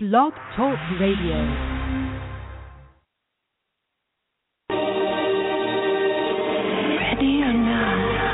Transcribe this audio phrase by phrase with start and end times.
[0.00, 1.34] Blog Talk Radio.
[6.94, 8.27] Ready or not,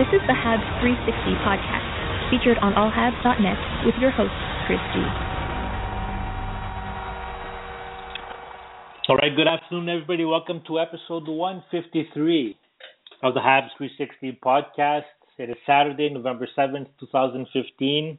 [0.00, 1.12] This is the Habs 360
[1.44, 1.84] podcast,
[2.32, 4.32] featured on allhabs.net with your host,
[4.64, 5.04] Chris G.
[9.10, 10.24] All right, good afternoon, everybody.
[10.24, 12.56] Welcome to episode 153
[13.22, 15.04] of the Habs 360 podcast.
[15.36, 18.18] It is Saturday, November 7th, 2015.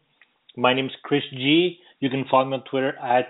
[0.58, 1.80] My name is Chris G.
[2.00, 3.26] You can follow me on Twitter at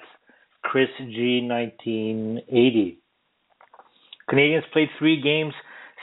[0.66, 2.98] ChrisG1980.
[4.30, 5.54] Canadiens played three games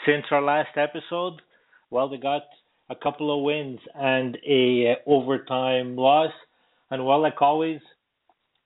[0.07, 1.43] since our last episode.
[1.91, 2.43] Well, they got
[2.91, 6.33] a couple of wins and a uh, overtime loss.
[6.91, 7.81] And well, like always,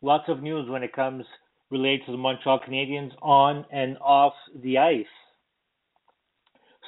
[0.01, 1.25] lots of news when it comes
[1.71, 5.07] related to the Montreal Canadiens on and off the ice.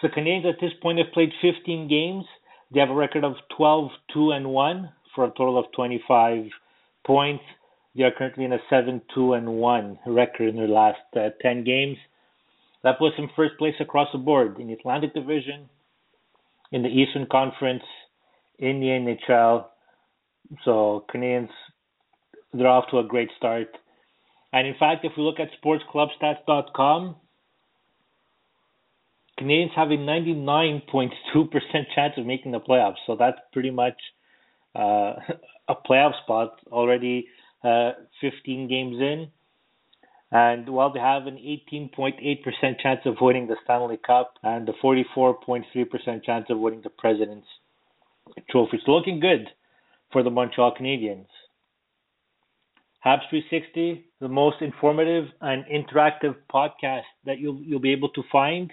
[0.00, 2.24] So the Canadiens at this point have played 15 games.
[2.72, 6.46] They have a record of 12 2 and 1 for a total of 25
[7.06, 7.44] points.
[7.96, 11.64] They are currently in a 7 2 and 1 record in their last uh, 10
[11.64, 11.96] games.
[12.82, 15.70] That puts them first place across the board in the Atlantic Division,
[16.74, 17.84] in the Eastern Conference,
[18.58, 19.66] in the NHL.
[20.64, 21.48] So Canadiens,
[22.52, 23.68] they're off to a great start.
[24.52, 27.14] And in fact, if we look at sportsclubstats.com,
[29.40, 31.10] Canadiens have a 99.2%
[31.94, 32.96] chance of making the playoffs.
[33.06, 33.96] So that's pretty much
[34.74, 35.14] uh,
[35.68, 37.28] a playoff spot already
[37.62, 39.28] uh, 15 games in.
[40.34, 46.24] And while they have an 18.8% chance of winning the Stanley Cup and a 44.3%
[46.24, 47.46] chance of winning the President's
[48.50, 48.78] Trophy.
[48.78, 49.46] it's looking good
[50.12, 51.26] for the Montreal Canadiens.
[53.06, 58.72] Habs 360, the most informative and interactive podcast that you'll you'll be able to find.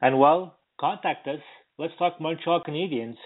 [0.00, 1.40] And well, contact us.
[1.78, 3.16] Let's talk Montreal Canadiens.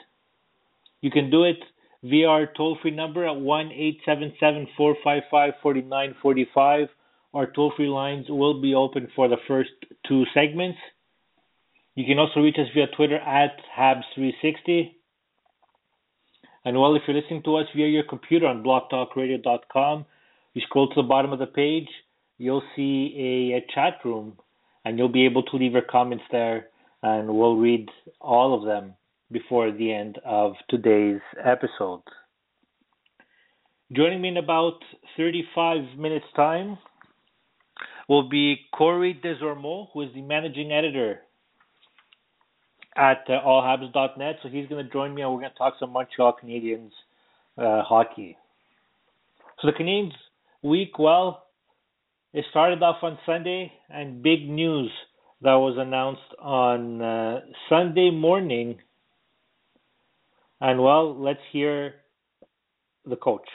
[1.00, 1.58] You can do it
[2.02, 6.46] via toll free number at one eight seven seven four five five forty nine forty
[6.54, 6.88] five.
[7.34, 9.70] Our toll free lines will be open for the first
[10.06, 10.78] two segments.
[11.94, 14.92] You can also reach us via Twitter at Habs360.
[16.64, 20.04] And well, if you're listening to us via your computer on blogtalkradio.com,
[20.54, 21.88] you scroll to the bottom of the page,
[22.38, 24.38] you'll see a, a chat room,
[24.84, 26.68] and you'll be able to leave your comments there,
[27.02, 27.88] and we'll read
[28.20, 28.94] all of them
[29.32, 32.02] before the end of today's episode.
[33.92, 34.78] Joining me in about
[35.16, 36.78] 35 minutes' time
[38.08, 41.20] will be Corey Desormeaux, who is the managing editor
[42.96, 44.36] at uh, allhabs.net.
[44.42, 46.90] So he's going to join me and we're going to talk some Montreal Canadiens
[47.58, 48.36] uh, hockey.
[49.60, 50.12] So the Canadiens
[50.62, 51.46] week, well,
[52.32, 54.90] it started off on Sunday and big news
[55.42, 58.78] that was announced on uh, Sunday morning.
[60.62, 61.94] And well, let's hear
[63.04, 63.48] the coach.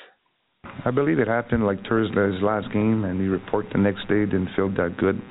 [0.83, 4.49] I believe it happened like Thursday's last game, and he reported the next day didn't
[4.57, 5.21] feel that good.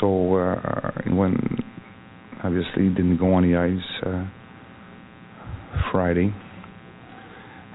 [0.00, 1.38] So uh, when
[2.42, 4.26] obviously he didn't go on the ice uh,
[5.92, 6.34] Friday,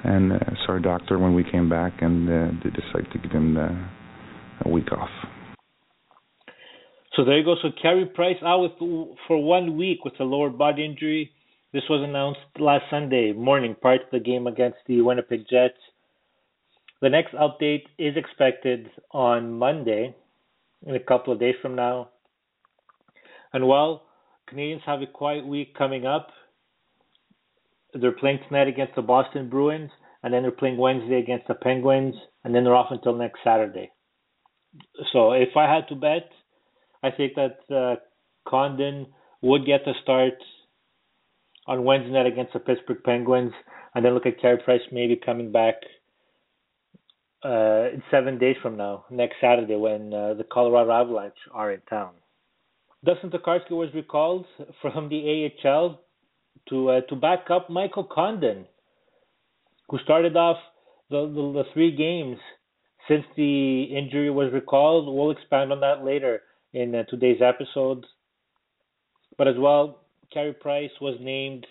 [0.04, 3.32] and uh, saw our doctor when we came back, and uh, they decided to give
[3.32, 5.10] him a week off.
[7.16, 7.56] So there you go.
[7.62, 11.32] So Carey Price out with, for one week with a lower body injury.
[11.74, 15.78] This was announced last Sunday morning prior to the game against the Winnipeg Jets.
[17.02, 20.14] The next update is expected on Monday,
[20.86, 22.10] in a couple of days from now.
[23.54, 24.04] And while
[24.52, 26.28] Canadiens have a quiet week coming up,
[27.94, 29.92] they're playing tonight against the Boston Bruins,
[30.24, 33.90] and then they're playing Wednesday against the Penguins, and then they're off until next Saturday.
[35.14, 36.30] So if I had to bet,
[37.02, 37.96] I think that uh,
[38.46, 39.08] Condon
[39.42, 40.34] would get the start
[41.68, 43.54] on Wednesday night against the Pittsburgh Penguins,
[43.94, 45.76] and then look at Carey Price maybe coming back
[47.44, 52.12] uh, seven days from now, next Saturday, when uh, the Colorado Avalanche are in town.
[53.04, 54.46] Dustin Tokarski was recalled
[54.82, 56.00] from the AHL
[56.70, 58.66] to uh, to back up Michael Condon,
[59.90, 60.58] who started off
[61.10, 62.38] the, the, the three games
[63.08, 65.14] since the injury was recalled.
[65.14, 66.42] We'll expand on that later
[66.74, 68.06] in uh, today's episode.
[69.38, 70.01] But as well,
[70.34, 71.68] Carey Price was named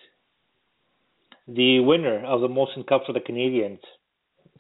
[1.48, 3.80] the winner of the Molson Cup for the Canadiens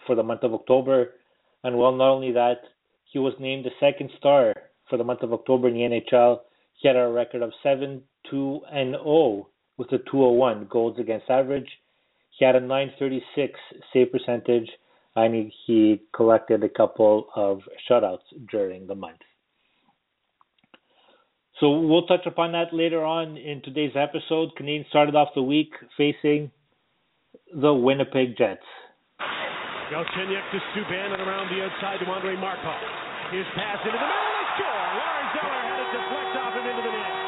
[0.06, 1.14] for the month of October.
[1.62, 2.62] And well, not only that,
[3.04, 4.54] he was named the second star
[4.88, 6.40] for the month of October in the NHL.
[6.74, 11.68] He had a record of 7 2 and 0 with a 201 goals against average.
[12.30, 13.58] He had a 936
[13.92, 14.68] save percentage
[15.16, 19.20] and he collected a couple of shutouts during the month.
[21.60, 24.48] So we'll touch upon that later on in today's episode.
[24.58, 26.50] Canadiens started off the week facing
[27.52, 28.64] the Winnipeg Jets.
[29.92, 32.80] Galchenyuk to Subban and around the outside to Andre Markov.
[33.30, 34.72] His pass into the middle and score.
[34.72, 37.20] Lars Eller had it deflect off him into the net.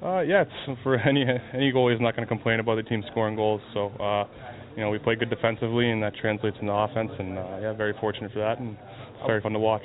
[0.00, 3.04] Uh, yeah, it's for any any goalie is not going to complain about the team
[3.10, 3.60] scoring goals.
[3.74, 4.24] So, uh,
[4.76, 7.10] you know, we play good defensively, and that translates into offense.
[7.18, 9.82] And uh, yeah, very fortunate for that, and it's very fun to watch.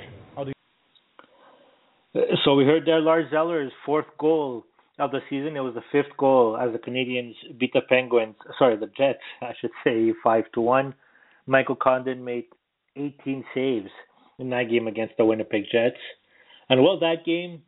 [2.44, 4.64] So we heard there Lars Eller's fourth goal
[4.98, 5.56] of the season.
[5.56, 8.36] It was the fifth goal as the Canadiens beat the Penguins.
[8.58, 10.94] Sorry, the Jets, I should say, five to one.
[11.46, 12.44] Michael Condon made
[12.96, 13.90] 18 saves
[14.38, 15.98] in that game against the Winnipeg Jets.
[16.68, 17.62] And well, that game,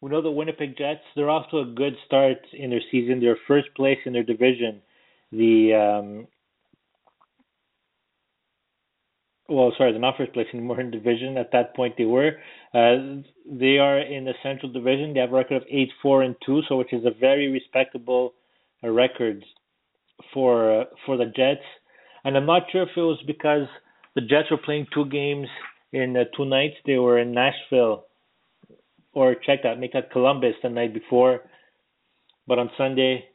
[0.00, 1.00] we know the Winnipeg Jets.
[1.14, 3.20] They're off to a good start in their season.
[3.20, 4.82] They're first place in their division.
[5.30, 6.26] The um,
[9.52, 11.36] well, sorry, they're not first place anymore in division.
[11.36, 12.32] At that point, they were.
[12.74, 15.12] Uh, they are in the Central Division.
[15.12, 18.34] They have a record of eight, four, and two, so which is a very respectable
[18.82, 19.44] uh, record
[20.32, 21.66] for uh, for the Jets.
[22.24, 23.66] And I'm not sure if it was because
[24.14, 25.48] the Jets were playing two games
[25.92, 26.76] in uh, two nights.
[26.86, 28.06] They were in Nashville,
[29.12, 31.40] or check that, make that Columbus the night before.
[32.46, 33.26] But on Sunday,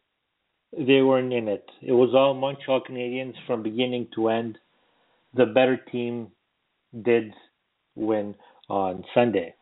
[0.73, 1.65] they weren't in it.
[1.81, 4.57] It was all Montreal Canadiens from beginning to end
[5.33, 6.29] the better team
[7.03, 7.33] did
[7.95, 8.35] win
[8.69, 9.53] on Sunday.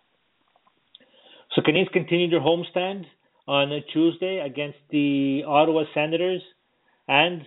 [1.54, 3.06] So Canadiens continued their homestand
[3.48, 6.42] on Tuesday against the Ottawa Senators,
[7.08, 7.44] and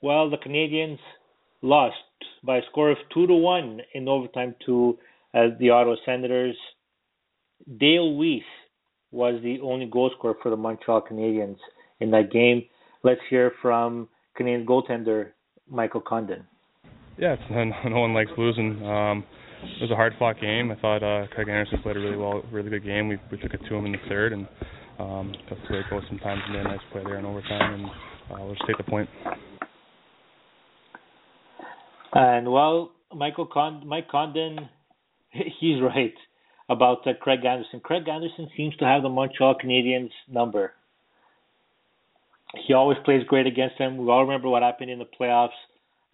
[0.00, 0.98] well, the Canadiens
[1.62, 1.96] lost
[2.42, 4.98] by a score of two to one in overtime to
[5.34, 6.56] uh, the Ottawa Senators.
[7.78, 8.40] Dale Weise
[9.10, 11.58] was the only goal scorer for the Montreal Canadiens
[12.00, 12.64] in that game.
[13.02, 15.32] Let's hear from Canadian goaltender
[15.68, 16.46] Michael Condon
[17.20, 17.42] yeah, it's,
[17.84, 18.84] no one likes losing.
[18.84, 19.24] Um,
[19.62, 20.70] it was a hard fought game.
[20.70, 23.08] I thought uh, Craig Anderson played a really well, really good game.
[23.08, 24.48] We we took it to him in the third, and
[24.98, 26.40] um, that's the way it goes sometimes.
[26.46, 27.84] And then nice play there in overtime, and
[28.32, 29.08] uh, we'll just take the point.
[32.14, 34.70] And well, Michael Con- Mike Condon,
[35.60, 36.14] he's right
[36.70, 37.80] about uh, Craig Anderson.
[37.80, 40.72] Craig Anderson seems to have the Montreal Canadiens number.
[42.66, 43.98] He always plays great against them.
[43.98, 45.50] We all remember what happened in the playoffs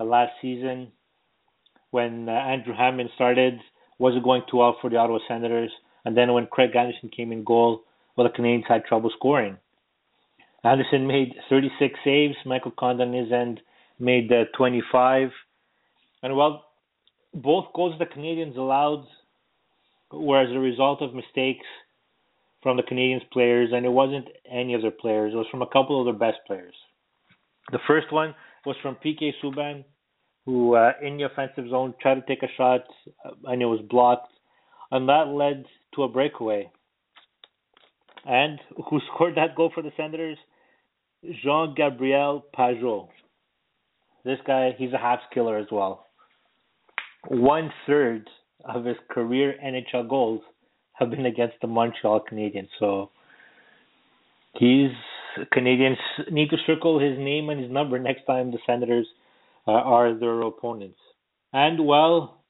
[0.04, 0.92] last season
[1.90, 3.58] when uh, Andrew Hammond started,
[3.98, 5.70] wasn't going too well for the Ottawa Senators.
[6.04, 7.82] And then when Craig Anderson came in goal,
[8.16, 9.56] well, the Canadiens had trouble scoring.
[10.64, 12.34] Anderson made 36 saves.
[12.44, 13.60] Michael Condon his end
[13.98, 15.30] made uh, 25.
[16.22, 16.64] And well,
[17.34, 19.06] both goals the Canadiens allowed
[20.12, 21.66] were as a result of mistakes
[22.62, 25.32] from the Canadiens players, and it wasn't any of their players.
[25.32, 26.74] It was from a couple of their best players.
[27.70, 28.34] The first one
[28.66, 29.85] was from PK Subban,
[30.44, 32.85] who uh, in the offensive zone tried to take a shot
[33.25, 34.32] uh, and it was blocked,
[34.90, 36.70] and that led to a breakaway.
[38.25, 38.58] And
[38.90, 40.38] who scored that goal for the Senators?
[41.42, 43.08] Jean Gabriel Pageau.
[44.25, 46.06] This guy, he's a Habs killer as well.
[47.28, 48.28] One third
[48.64, 50.40] of his career NHL goals
[50.94, 53.11] have been against the Montreal Canadiens, so
[54.54, 54.90] he's
[55.55, 55.97] Canadiens
[56.31, 59.07] need to circle his name and his number next time the Senators
[59.66, 60.99] uh, are their opponents.
[61.52, 62.43] And well,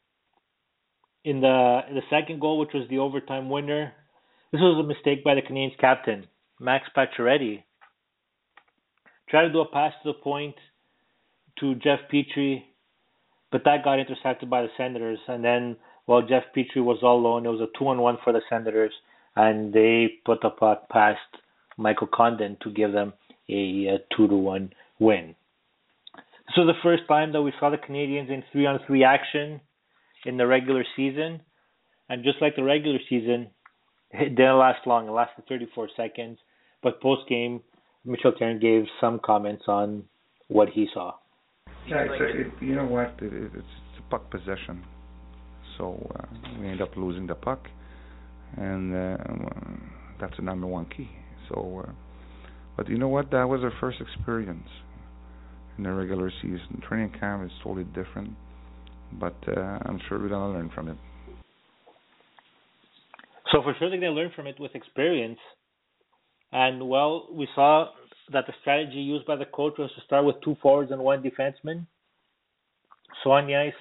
[1.25, 3.93] in the the second goal, which was the overtime winner,
[4.53, 6.27] this was a mistake by the Canadiens captain
[6.61, 7.63] Max Pacioretty.
[9.29, 10.55] Tried to do a pass to the point
[11.61, 12.63] to Jeff Petry,
[13.51, 15.19] but that got intercepted by the Senators.
[15.27, 18.33] And then, while Jeff Petry was all alone, it was a two on one for
[18.33, 18.93] the Senators,
[19.35, 21.19] and they put the puck past
[21.77, 23.13] Michael Condon to give them
[23.49, 25.35] a, a two to one win.
[26.47, 29.61] This was the first time that we saw the Canadiens in three on three action
[30.25, 31.41] in the regular season.
[32.09, 33.49] And just like the regular season,
[34.13, 35.09] it didn't last long.
[35.09, 36.39] It lasted 34 seconds.
[36.83, 37.63] But post game,
[38.05, 40.05] Michel Therrien gave some comments on
[40.49, 41.15] what he saw.
[41.89, 43.15] Yeah, it's a, it, you know what?
[43.21, 44.85] It, it, it's, it's a puck possession.
[45.79, 47.69] So uh, we end up losing the puck,
[48.57, 49.17] and uh,
[50.21, 51.09] that's the number one key.
[51.49, 51.93] So, uh,
[52.77, 53.31] but you know what?
[53.31, 54.69] That was our first experience
[55.79, 56.83] in the regular season.
[56.89, 58.31] Training camp is totally different,
[59.13, 60.97] but uh, I'm sure we're gonna learn from it.
[63.53, 65.39] So for sure they're gonna learn from it with experience.
[66.53, 67.91] And well, we saw
[68.33, 71.23] that the strategy used by the coach was to start with two forwards and one
[71.23, 71.87] defenseman.
[73.23, 73.75] So on the ice,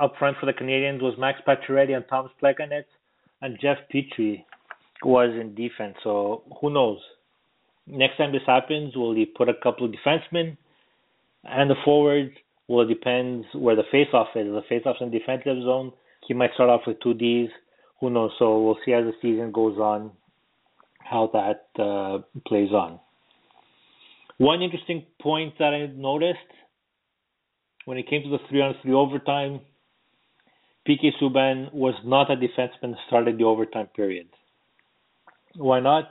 [0.00, 2.84] up front for the Canadiens was Max Pacioretty and Thomas Plekanec,
[3.40, 4.44] and Jeff Petry
[5.06, 5.96] was in defense.
[6.02, 6.98] So who knows?
[7.86, 10.56] Next time this happens, will he put a couple of defensemen
[11.44, 12.32] and the forwards?
[12.68, 14.46] Well, it depends where the face-off is.
[14.46, 15.92] The face-off's in defensive zone,
[16.26, 17.50] he might start off with two Ds.
[18.00, 18.32] Who knows?
[18.38, 20.10] So we'll see as the season goes on
[20.98, 22.98] how that uh, plays on.
[24.38, 26.38] One interesting point that I noticed
[27.84, 29.60] when it came to the three on three overtime,
[30.86, 34.26] PK Subban was not a defenseman started the overtime period.
[35.56, 36.10] Why not?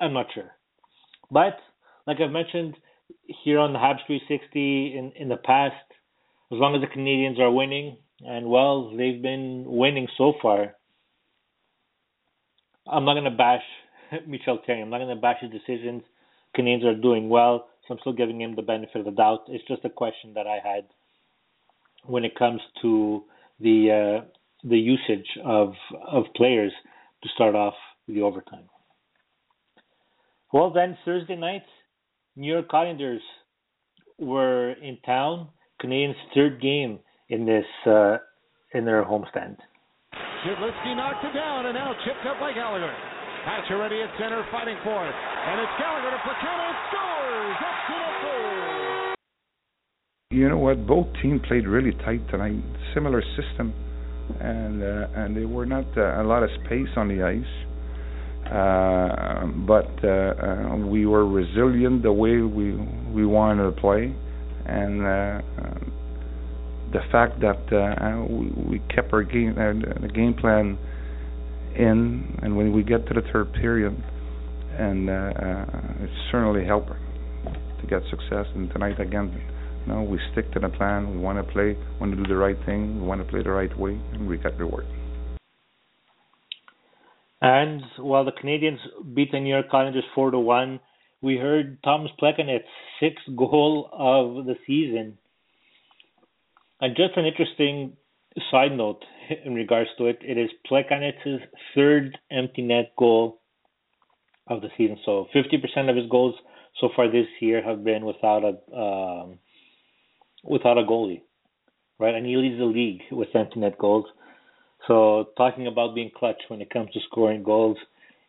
[0.00, 0.50] I'm not sure.
[1.30, 1.58] But
[2.06, 2.76] like I've mentioned
[3.44, 5.74] here on the Habs 360 in, in the past,
[6.50, 10.74] as long as the Canadiens are winning, and well, they've been winning so far.
[12.86, 13.62] I'm not going to bash
[14.26, 14.82] Michel Therrien.
[14.82, 16.02] I'm not going to bash his decisions.
[16.56, 19.44] Canadiens are doing well, so I'm still giving him the benefit of the doubt.
[19.48, 20.84] It's just a question that I had
[22.04, 23.24] when it comes to
[23.60, 24.24] the uh,
[24.68, 25.74] the usage of
[26.06, 26.72] of players
[27.22, 27.74] to start off
[28.06, 28.68] with the overtime.
[30.52, 31.62] Well, then Thursday night,
[32.36, 33.22] New York Islanders
[34.18, 35.48] were in town.
[35.82, 38.18] Canadiens' third game in this uh,
[38.74, 39.56] in their homestand.
[40.44, 42.92] Shivlitsky knocked it down and now chipped up by Gallagher.
[43.46, 45.14] Pacioretty at center fighting for it.
[45.14, 47.56] And it's Gallagher to Plekanec scores!
[47.58, 49.14] Excellent goal!
[50.30, 50.86] You know what?
[50.86, 52.62] Both teams played really tight tonight.
[52.94, 53.74] Similar system,
[54.40, 57.44] and uh, and there were not uh, a lot of space on the ice.
[58.46, 62.74] Uh, but uh, uh, we were resilient the way we
[63.12, 64.14] we wanted to play,
[64.66, 65.40] and uh,
[66.92, 70.76] the fact that uh, we, we kept our game uh, the game plan
[71.76, 73.96] in, and when we get to the third period,
[74.78, 78.46] and uh, uh, it certainly helped to get success.
[78.54, 79.40] And tonight again,
[79.86, 81.10] know, we stick to the plan.
[81.10, 83.50] We want to play, want to do the right thing, we want to play the
[83.50, 84.86] right way, and we got reward.
[87.40, 88.78] And while the Canadiens
[89.14, 90.78] beat the New York Islanders four to one,
[91.20, 92.64] we heard Thomas Plekanec's
[93.00, 95.18] sixth goal of the season.
[96.80, 97.96] And just an interesting
[98.50, 99.04] side note
[99.44, 101.42] in regards to it, it is Plekanec's
[101.74, 103.40] third empty net goal
[104.46, 104.98] of the season.
[105.04, 106.34] So 50% of his goals
[106.80, 109.38] so far this year have been without a um,
[110.42, 111.22] without a goalie,
[111.98, 112.14] right?
[112.14, 114.06] And he leads the league with empty net goals.
[114.88, 117.76] So talking about being clutch when it comes to scoring goals,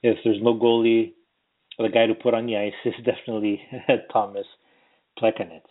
[0.01, 1.13] if there's no goalie,
[1.79, 3.61] the guy to put on the ice is definitely
[4.11, 4.45] Thomas
[5.19, 5.61] Plekanec.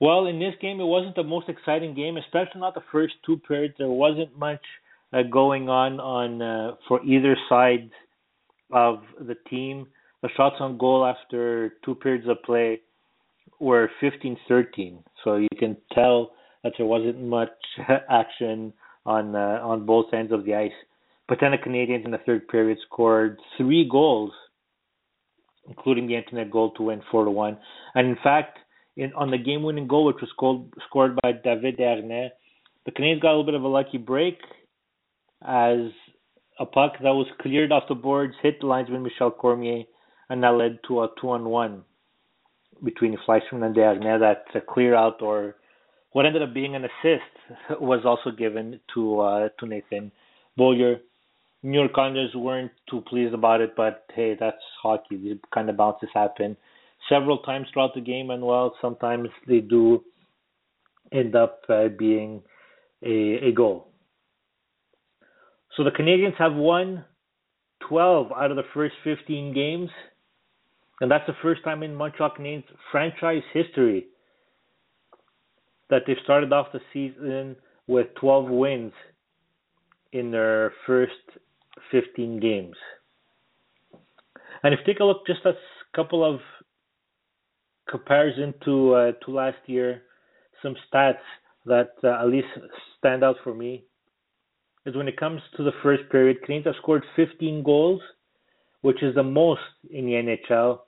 [0.00, 3.38] Well, in this game, it wasn't the most exciting game, especially not the first two
[3.46, 3.74] periods.
[3.78, 4.62] There wasn't much
[5.12, 7.88] uh, going on on uh, for either side
[8.72, 9.86] of the team.
[10.22, 12.80] The shots on goal after two periods of play
[13.62, 16.32] were 15-13, so you can tell
[16.64, 17.50] that there wasn't much
[18.10, 18.72] action
[19.06, 20.72] on uh, on both ends of the ice.
[21.28, 24.32] But then the Canadiens in the third period scored three goals,
[25.68, 27.56] including the empty net goal to win four to one.
[27.94, 28.58] And in fact,
[28.96, 32.30] in on the game-winning goal, which was scored scored by David Desharnais,
[32.84, 34.38] the Canadiens got a little bit of a lucky break
[35.40, 35.90] as
[36.58, 39.84] a puck that was cleared off the boards hit the linesman Michel Cormier,
[40.28, 41.84] and that led to a two-on-one
[42.82, 44.20] between Fleischmann and Desharnais.
[44.20, 45.56] That a clear out or
[46.12, 50.12] what ended up being an assist was also given to uh, to Nathan
[50.56, 50.96] Beaulieu.
[51.64, 55.16] New York Islanders weren't too pleased about it, but hey, that's hockey.
[55.16, 56.56] These kind of bounces happen
[57.08, 60.02] several times throughout the game, and well, sometimes they do
[61.12, 62.42] end up uh, being
[63.04, 63.88] a, a goal.
[65.76, 67.04] So the Canadiens have won
[67.88, 69.90] 12 out of the first 15 games,
[71.02, 74.06] and that's the first time in Montreal Canadiens franchise history
[75.90, 77.56] that they've started off the season
[77.88, 78.92] with 12 wins
[80.12, 81.10] in their first
[81.90, 82.76] 15 games.
[84.62, 85.54] And if you take a look, just a
[85.92, 86.38] couple of
[87.90, 90.02] comparison to uh, to last year,
[90.62, 91.16] some stats
[91.66, 92.46] that uh, at least
[93.00, 93.82] stand out for me
[94.86, 98.00] is when it comes to the first period, Canadiens have scored 15 goals,
[98.82, 100.78] which is the most in the NHL,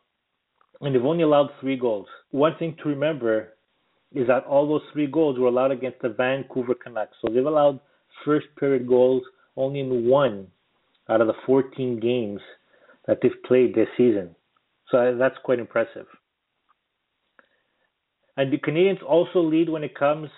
[0.81, 2.07] and they've only allowed three goals.
[2.31, 3.55] One thing to remember
[4.15, 7.17] is that all those three goals were allowed against the Vancouver Canucks.
[7.21, 7.81] So they've allowed
[8.25, 9.23] first period goals
[9.57, 10.49] only in one
[11.09, 12.41] out of the 14 games
[13.07, 14.35] that they've played this season.
[14.91, 16.07] So that's quite impressive.
[18.37, 20.29] And the Canadiens also lead when it comes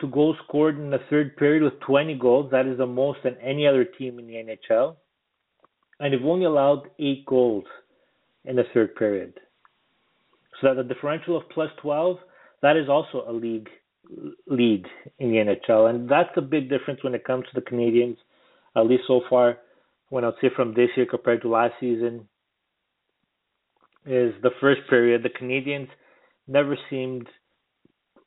[0.00, 2.50] to goals scored in the third period with 20 goals.
[2.50, 4.96] That is the most than any other team in the NHL.
[6.00, 7.64] And they've only allowed eight goals
[8.44, 9.34] in the third period.
[10.60, 12.18] So that the differential of plus 12,
[12.62, 13.68] that is also a league
[14.46, 14.86] lead
[15.18, 15.90] in the NHL.
[15.90, 18.16] And that's a big difference when it comes to the Canadiens,
[18.76, 19.58] at least so far,
[20.08, 22.26] when I'd say from this year compared to last season,
[24.06, 25.22] is the first period.
[25.22, 25.88] The Canadiens
[26.46, 27.28] never seemed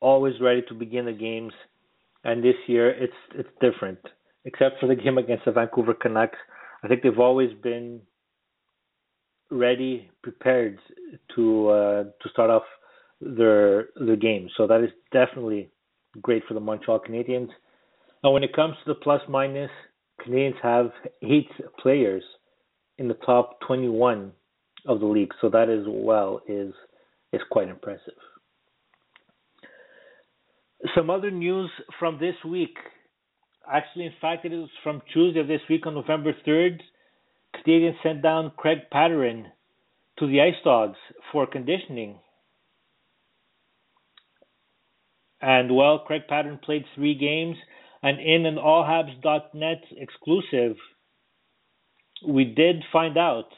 [0.00, 1.52] always ready to begin the games,
[2.24, 3.98] and this year it's it's different.
[4.44, 6.38] Except for the game against the Vancouver Canucks,
[6.82, 8.00] I think they've always been
[9.52, 10.78] ready, prepared
[11.36, 12.62] to uh, to start off
[13.20, 14.48] their their game.
[14.56, 15.70] So that is definitely
[16.20, 17.48] great for the Montreal Canadiens.
[18.24, 19.70] Now, when it comes to the plus minus,
[20.26, 20.90] Canadiens have
[21.22, 22.22] eight players
[22.98, 24.32] in the top 21
[24.86, 25.32] of the league.
[25.40, 26.72] So that as well is
[27.32, 28.14] is quite impressive.
[30.94, 32.76] Some other news from this week.
[33.72, 36.80] Actually, in fact, it is from Tuesday of this week on November 3rd.
[37.66, 39.46] Canadiens sent down Greg Pateryn
[40.18, 40.98] to the Ice Dogs
[41.30, 42.18] for conditioning.
[45.40, 47.56] And well, Greg Pateryn played three games,
[48.02, 50.76] and in an allhabs.net exclusive,
[52.26, 53.48] we did find out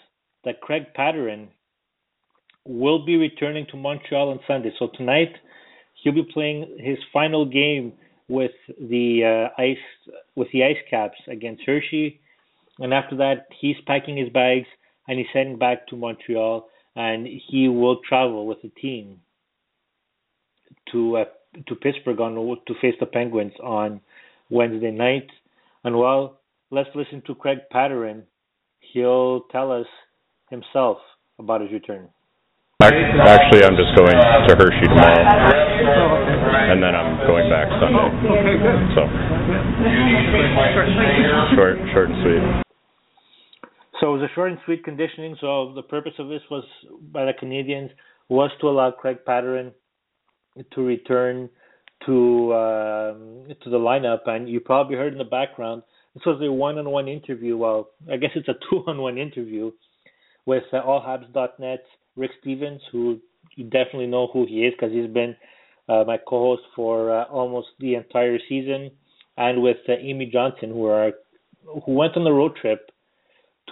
[0.44, 1.48] that Greg Pateryn
[2.64, 4.72] will be returning to Montreal on Sunday.
[4.78, 5.32] So tonight,
[6.02, 7.92] he'll be playing his final game
[8.28, 12.20] with the uh, ice with the Ice Caps against Hershey,
[12.78, 14.66] and after that, he's packing his bags
[15.06, 19.20] and he's heading back to Montreal, and he will travel with the team
[20.92, 21.24] to uh,
[21.68, 24.00] to Pittsburgh on to face the Penguins on
[24.50, 25.28] Wednesday night.
[25.84, 28.22] And well, let's listen to Greg Pateryn.
[28.92, 29.86] He'll tell us
[30.50, 30.98] himself
[31.38, 32.08] about his return.
[32.82, 35.24] Actually, I'm just going to Hershey tomorrow,
[36.70, 38.10] and then I'm going back Sunday.
[38.94, 39.06] So
[41.56, 42.63] short, short and sweet.
[44.04, 45.34] So it was a short and sweet conditioning.
[45.40, 46.62] So the purpose of this was
[47.10, 47.88] by the Canadiens
[48.28, 49.72] was to allow Greg Pateryn
[50.74, 51.48] to return
[52.04, 56.52] to um, to the lineup, and you probably heard in the background this was a
[56.52, 57.56] one-on-one interview.
[57.56, 59.72] Well, I guess it's a two-on-one interview
[60.44, 63.18] with uh, allhabs.net Rick Stevens, who
[63.56, 65.34] you definitely know who he is because he's been
[65.88, 68.90] uh, my co-host for uh, almost the entire season,
[69.38, 71.12] and with uh, Amy Johnson, who are
[71.86, 72.90] who went on the road trip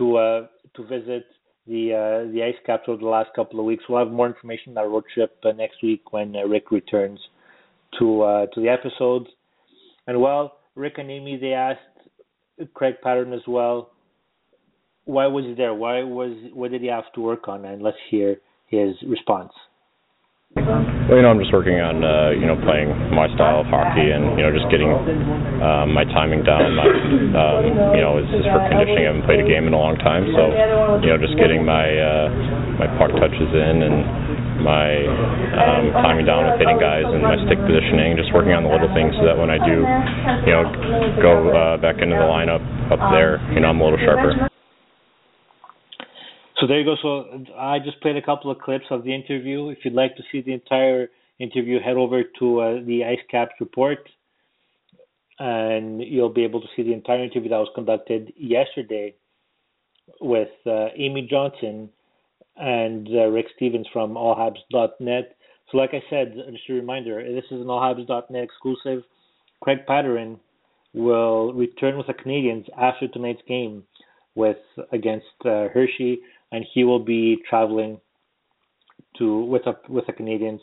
[0.02, 1.26] to uh, to visit
[1.66, 3.84] the uh, the Ice Caps over the last couple of weeks.
[3.88, 7.20] We'll have more information on that road trip uh, next week when uh, Rick returns
[7.98, 9.26] to to the episodes.
[10.06, 11.80] And well, Rick and Amy they asked
[12.74, 13.92] Greg Pateryn as well
[15.04, 15.74] why was he there?
[15.74, 17.64] Why was what did he have to work on?
[17.64, 18.36] And let's hear
[18.68, 19.52] his response.
[21.10, 24.14] Well, you know, I'm just working on uh, you know playing my style of hockey
[24.14, 24.86] and you know just getting
[25.58, 26.62] um, my timing down.
[26.78, 27.62] My, um,
[27.98, 29.02] you know, it's just for conditioning.
[29.02, 30.54] I haven't played a game in a long time, so
[31.02, 32.26] you know just getting my uh,
[32.78, 34.94] my puck touches in and my
[35.58, 38.14] um, timing down with hitting guys and my stick positioning.
[38.14, 39.82] Just working on the little things so that when I do
[40.46, 40.64] you know
[41.18, 42.62] go uh, back into the lineup
[42.94, 44.51] up there, you know I'm a little sharper.
[46.62, 46.94] So there you go.
[47.02, 49.70] So I just played a couple of clips of the interview.
[49.70, 51.08] If you'd like to see the entire
[51.40, 53.98] interview, head over to uh, the Ice Caps report,
[55.40, 59.12] and you'll be able to see the entire interview that was conducted yesterday
[60.20, 61.90] with uh, Amy Johnson
[62.56, 65.36] and uh, Rick Stevens from allhabs.net.
[65.72, 69.02] So, like I said, just a reminder, this is an allhabs.net exclusive.
[69.62, 70.38] Greg Pateryn
[70.94, 73.82] will return with the Canadiens after tonight's game
[74.34, 74.58] with
[74.92, 76.20] against uh, Hershey,
[76.52, 78.00] and he will be traveling
[79.18, 80.60] to with a, with the Canadiens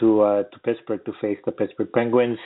[0.00, 2.38] to uh, to Pittsburgh to face the Pittsburgh Penguins.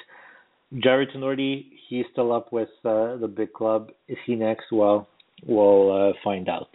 [0.78, 3.90] Jarred Tinordi, he's still up with uh, the big club.
[4.06, 4.66] Is he next?
[4.70, 5.08] Well,
[5.44, 6.68] we'll uh, find out.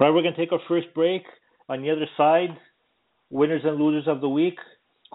[0.00, 1.22] All right, we're going to take our first break.
[1.68, 2.50] On the other side,
[3.30, 4.56] winners and losers of the week.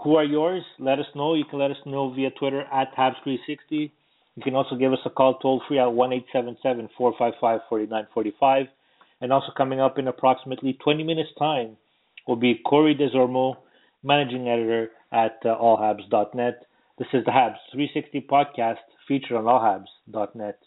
[0.03, 0.63] Who are yours?
[0.79, 1.35] Let us know.
[1.35, 3.91] You can let us know via Twitter at Habs360.
[4.35, 8.67] You can also give us a call toll free at 1 455 4945.
[9.21, 11.77] And also coming up in approximately 20 minutes' time
[12.27, 13.57] will be Corey Desormeaux,
[14.03, 16.65] managing editor at uh, allhabs.net.
[16.97, 18.77] This is the Habs 360 podcast
[19.07, 20.59] featured on allhabs.net.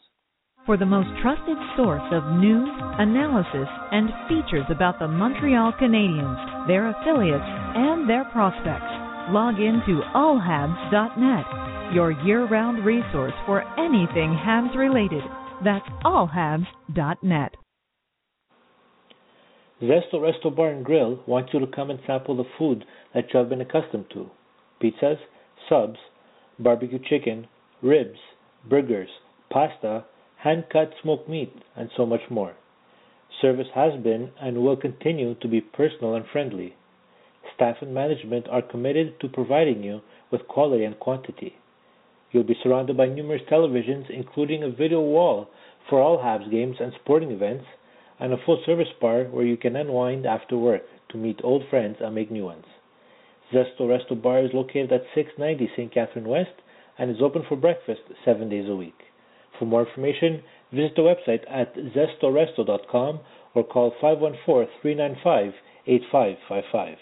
[0.66, 6.88] For the most trusted source of news, analysis, and features about the Montreal Canadiens, their
[6.90, 8.92] affiliates, and their prospects,
[9.34, 15.22] log into allhabs.net, your year-round resource for anything Habs related.
[15.64, 17.54] That's allhabs.net.
[19.82, 23.38] Zesto Resto Bar and Grill wants you to come and sample the food that you
[23.40, 24.30] have been accustomed to.
[24.80, 25.18] Pizzas,
[25.68, 25.98] subs,
[26.60, 27.48] barbecue chicken,
[27.82, 28.18] ribs,
[28.70, 29.08] burgers,
[29.50, 30.04] pasta,
[30.36, 32.54] hand-cut smoked meat, and so much more.
[33.40, 36.76] Service has been and will continue to be personal and friendly.
[37.56, 41.56] Staff and management are committed to providing you with quality and quantity.
[42.30, 45.48] You'll be surrounded by numerous televisions, including a video wall
[45.90, 47.64] for all Habs games and sporting events,
[48.22, 51.96] and a full service bar where you can unwind after work to meet old friends
[52.00, 52.64] and make new ones.
[53.52, 55.92] Zesto Resto Bar is located at 690 St.
[55.92, 56.54] Catherine West
[56.98, 58.94] and is open for breakfast seven days a week.
[59.58, 60.40] For more information,
[60.72, 63.18] visit the website at zestoresto.com
[63.54, 66.96] or call 514-395-8555.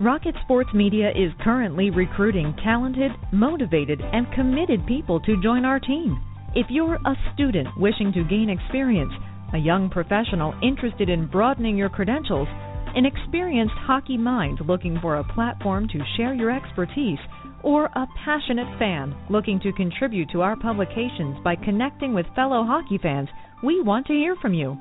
[0.00, 6.16] Rocket Sports Media is currently recruiting talented, motivated, and committed people to join our team.
[6.54, 9.12] If you're a student wishing to gain experience,
[9.54, 12.48] a young professional interested in broadening your credentials,
[12.96, 17.18] an experienced hockey mind looking for a platform to share your expertise,
[17.62, 22.98] or a passionate fan looking to contribute to our publications by connecting with fellow hockey
[23.00, 23.28] fans,
[23.62, 24.76] we want to hear from you.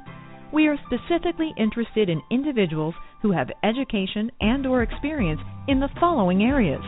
[0.52, 6.44] We are specifically interested in individuals who have education and or experience in the following
[6.44, 6.84] areas: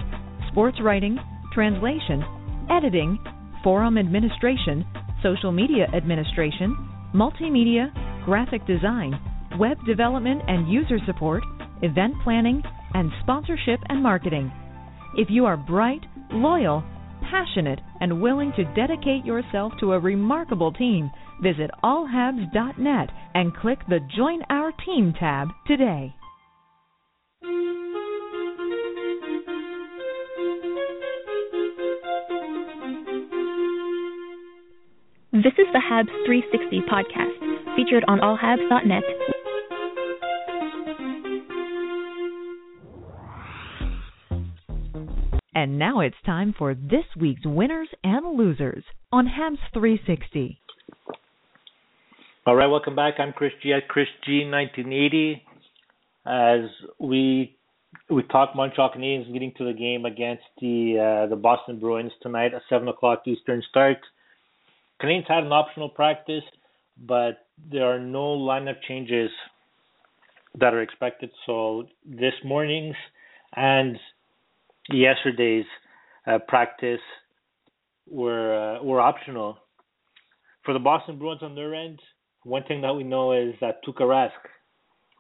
[0.52, 1.17] sports writing,
[1.54, 2.24] translation,
[2.69, 3.17] editing,
[3.63, 4.86] forum administration,
[5.24, 6.76] social media administration,
[7.15, 7.89] multimedia,
[8.25, 9.17] graphic design,
[9.58, 11.43] web development and user support,
[11.82, 12.62] event planning,
[12.93, 14.51] and sponsorship and marketing.
[15.17, 16.01] If you are bright,
[16.32, 16.84] loyal,
[17.32, 21.10] passionate, and willing to dedicate yourself to a remarkable team,
[21.41, 26.13] visit allhabs.net and click the Join Our Team tab today.
[35.43, 39.04] This is the Habs 360 podcast, featured on allhabs.net.
[45.54, 50.58] And now it's time for this week's winners and losers on Habs 360.
[52.48, 53.15] All right, welcome back.
[53.19, 55.43] I'm Chris G at Chris G 1980.
[56.26, 57.58] As we
[58.10, 62.54] we talk Montreal Canadiens getting to the game against the uh, the Boston Bruins tonight
[62.54, 63.98] at seven o'clock Eastern start.
[65.01, 66.43] Canadiens had an optional practice,
[66.97, 69.29] but there are no lineup changes
[70.60, 71.29] that are expected.
[71.45, 72.95] So this morning's
[73.55, 73.97] and
[74.89, 75.65] yesterday's
[76.27, 77.01] uh, practice
[78.08, 79.58] were uh, were optional.
[80.63, 81.99] For the Boston Bruins on their end,
[82.43, 84.31] one thing that we know is that Tuukka Rask,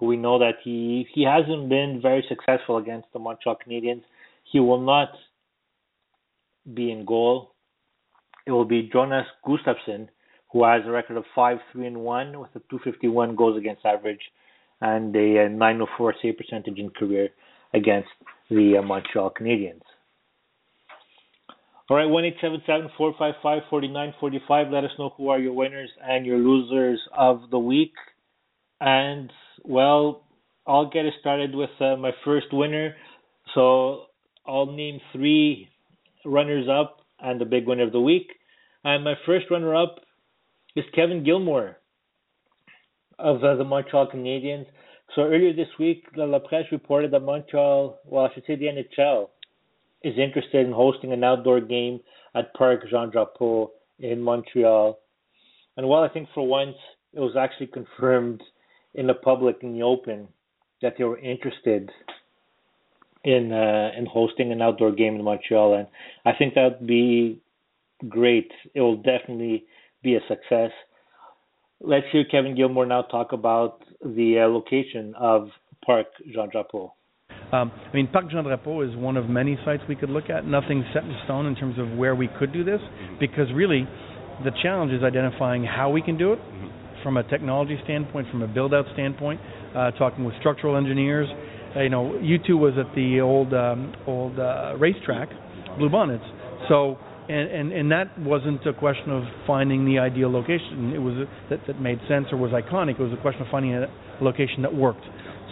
[0.01, 4.03] we know that he he hasn't been very successful against the Montreal Canadiens,
[4.43, 5.09] he will not
[6.73, 7.54] be in goal
[8.45, 10.07] it will be Jonas Gustavsson,
[10.51, 14.21] who has a record of 5 3 and 1 with a 251 goals against average
[14.81, 17.29] and a 904 save percentage in career
[17.73, 18.09] against
[18.49, 19.81] the uh, Montreal Canadiens.
[21.87, 24.71] All right, one eight seven seven four five five forty nine forty five.
[24.71, 27.93] Let us know who are your winners and your losers of the week.
[28.81, 29.31] And
[29.63, 30.23] well,
[30.65, 32.95] I'll get it started with uh, my first winner.
[33.53, 34.05] So
[34.47, 35.69] I'll name three
[36.25, 38.31] runners up and the big winner of the week.
[38.83, 39.99] And my first runner up
[40.75, 41.77] is Kevin Gilmore
[43.17, 44.65] of uh, the Montreal Canadiens.
[45.15, 49.29] So earlier this week, La Presse reported that Montreal, well, I should say the NHL,
[50.03, 51.99] is interested in hosting an outdoor game
[52.35, 54.99] at Parc Jean Drapeau in Montreal.
[55.77, 56.75] And while I think for once
[57.13, 58.41] it was actually confirmed
[58.93, 60.27] in the public in the open
[60.81, 61.89] that they were interested
[63.25, 65.87] in uh, in hosting an outdoor game in Montreal, and
[66.25, 67.41] I think that would be
[68.07, 68.51] great.
[68.73, 69.65] It will definitely
[70.03, 70.71] be a success.
[71.81, 75.49] let's hear Kevin Gilmore now talk about the uh, location of
[75.85, 76.91] Parc Jean Drapeau.
[77.51, 80.45] Um, I mean, Parc Jean Drapeau is one of many sites we could look at.
[80.45, 82.81] Nothing set in stone in terms of where we could do this,
[83.19, 83.87] because really,
[84.43, 86.39] the challenge is identifying how we can do it
[87.03, 89.39] from a technology standpoint, from a build-out standpoint.
[89.75, 91.27] Uh, talking with structural engineers.
[91.75, 95.29] Uh, you know, U2 was at the old um, old uh, racetrack,
[95.77, 96.23] Blue Bonnets.
[96.69, 100.93] So and, and and that wasn't a question of finding the ideal location.
[100.93, 102.99] It was a, that that made sense or was iconic.
[102.99, 103.87] It was a question of finding a
[104.21, 105.05] location that worked.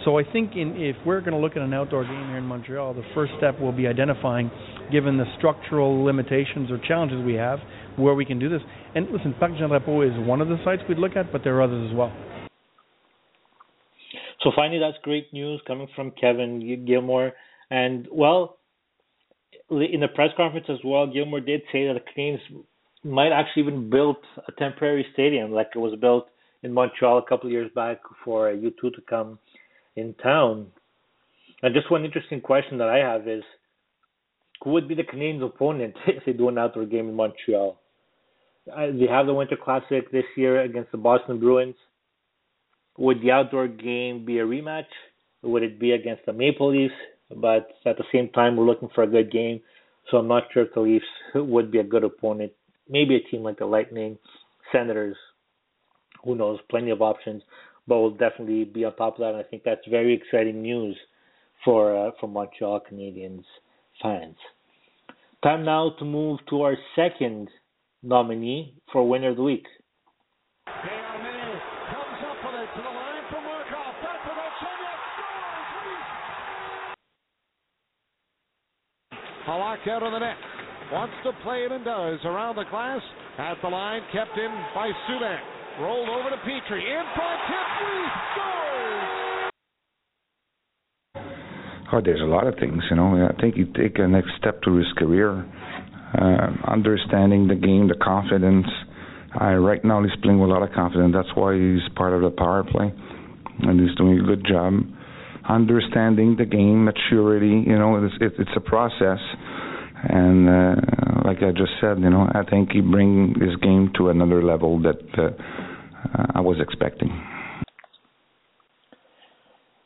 [0.04, 2.44] So I think in, if we're going to look at an outdoor game here in
[2.44, 4.50] Montreal, the first step will be identifying,
[4.92, 7.58] given the structural limitations or challenges we have,
[7.96, 8.60] where we can do this.
[8.94, 11.56] And listen, Parc Jean Drapeau is one of the sites we'd look at, but there
[11.56, 12.12] are others as well.
[14.44, 17.32] So finally, that's great news coming from Kevin Gilmore.
[17.70, 18.58] And well,
[19.70, 22.40] in the press conference as well, Gilmore did say that the Canadiens
[23.02, 26.28] might actually even build a temporary stadium like it was built
[26.62, 29.38] in Montreal a couple of years back for U2 to come
[29.96, 30.66] in town.
[31.62, 33.42] And just one interesting question that I have is
[34.62, 37.78] who would be the Canadiens' opponent if they do an outdoor game in Montreal?
[38.70, 41.76] Uh, they have the Winter Classic this year against the Boston Bruins.
[42.98, 44.86] Would the outdoor game be a rematch?
[45.42, 46.94] Would it be against the Maple Leafs?
[47.30, 49.60] but at the same time, we're looking for a good game.
[50.10, 51.04] So I'm not sure if the Leafs
[51.34, 52.52] would be a good opponent.
[52.88, 54.18] Maybe a team like the Lightning,
[54.70, 55.16] Senators,
[56.22, 57.42] who knows, plenty of options,
[57.86, 59.28] but we'll definitely be on top of that.
[59.28, 60.96] And I think that's very exciting news
[61.64, 63.44] for uh, for Montreal Canadiens
[64.02, 64.36] fans.
[65.42, 67.48] Time now to move to our second
[68.02, 69.64] nominee for winner of the week.
[79.46, 80.36] Halak out of the net.
[80.90, 82.18] Wants to play it and does.
[82.24, 83.00] Around the glass.
[83.38, 84.00] At the line.
[84.12, 85.38] Kept in by Subban.
[85.80, 86.80] Rolled over to Petry.
[86.80, 87.40] In front.
[87.46, 87.66] Tip.
[88.32, 88.74] Scores!
[91.92, 93.28] Oh, there's a lot of things, you know.
[93.28, 95.44] I think you take a next step to his career,
[96.18, 98.66] uh, understanding the game, the confidence.
[99.38, 101.14] Uh, right now, he's playing with a lot of confidence.
[101.14, 102.92] That's why he's part of the power play,
[103.60, 104.72] and he's doing a good job
[105.48, 107.64] understanding the game, maturity.
[107.66, 109.18] You know, it's it, it's a process,
[110.02, 110.74] and uh,
[111.24, 114.80] like I just said, you know, I think he bring his game to another level
[114.82, 117.10] that uh, I was expecting.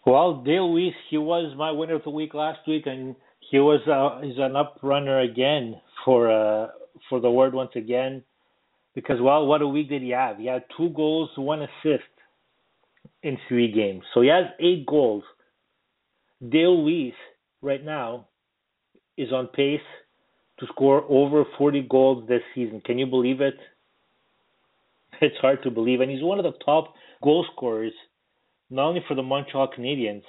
[0.06, 3.14] Well, Dale Weise, he was my winner of the week last week, and
[3.50, 6.68] he was uh, he's an up runner again for uh,
[7.08, 8.22] for the word once again.
[8.94, 10.38] Because well, what a week did he have?
[10.38, 12.08] He had two goals, one assist
[13.22, 14.02] in three games.
[14.14, 15.24] So he has eight goals.
[16.46, 17.12] Dale Weise
[17.62, 18.28] right now
[19.16, 19.80] is on pace
[20.60, 22.80] to score over 40 goals this season.
[22.84, 23.54] Can you believe it?
[25.20, 26.00] It's hard to believe.
[26.00, 27.92] And he's one of the top goal scorers,
[28.70, 30.22] not only for the Montreal Canadiens,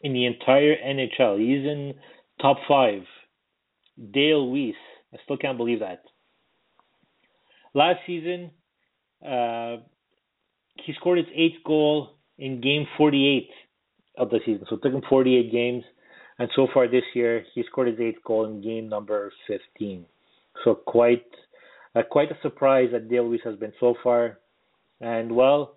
[0.00, 1.38] in the entire NHL.
[1.38, 1.94] He's in
[2.40, 3.02] top five.
[4.12, 4.74] Dale Weise.
[5.12, 6.02] I still can't believe that.
[7.74, 8.50] Last season,
[9.24, 9.76] uh,
[10.84, 13.48] he scored his eighth goal in game 48
[14.20, 14.66] of the season.
[14.68, 15.82] So it took him 48 games,
[16.38, 20.04] and so far this year he scored his eighth goal in game number 15.
[20.64, 21.24] So quite
[21.94, 24.38] uh, quite a surprise that Dale Weise has been so far.
[25.00, 25.76] And well,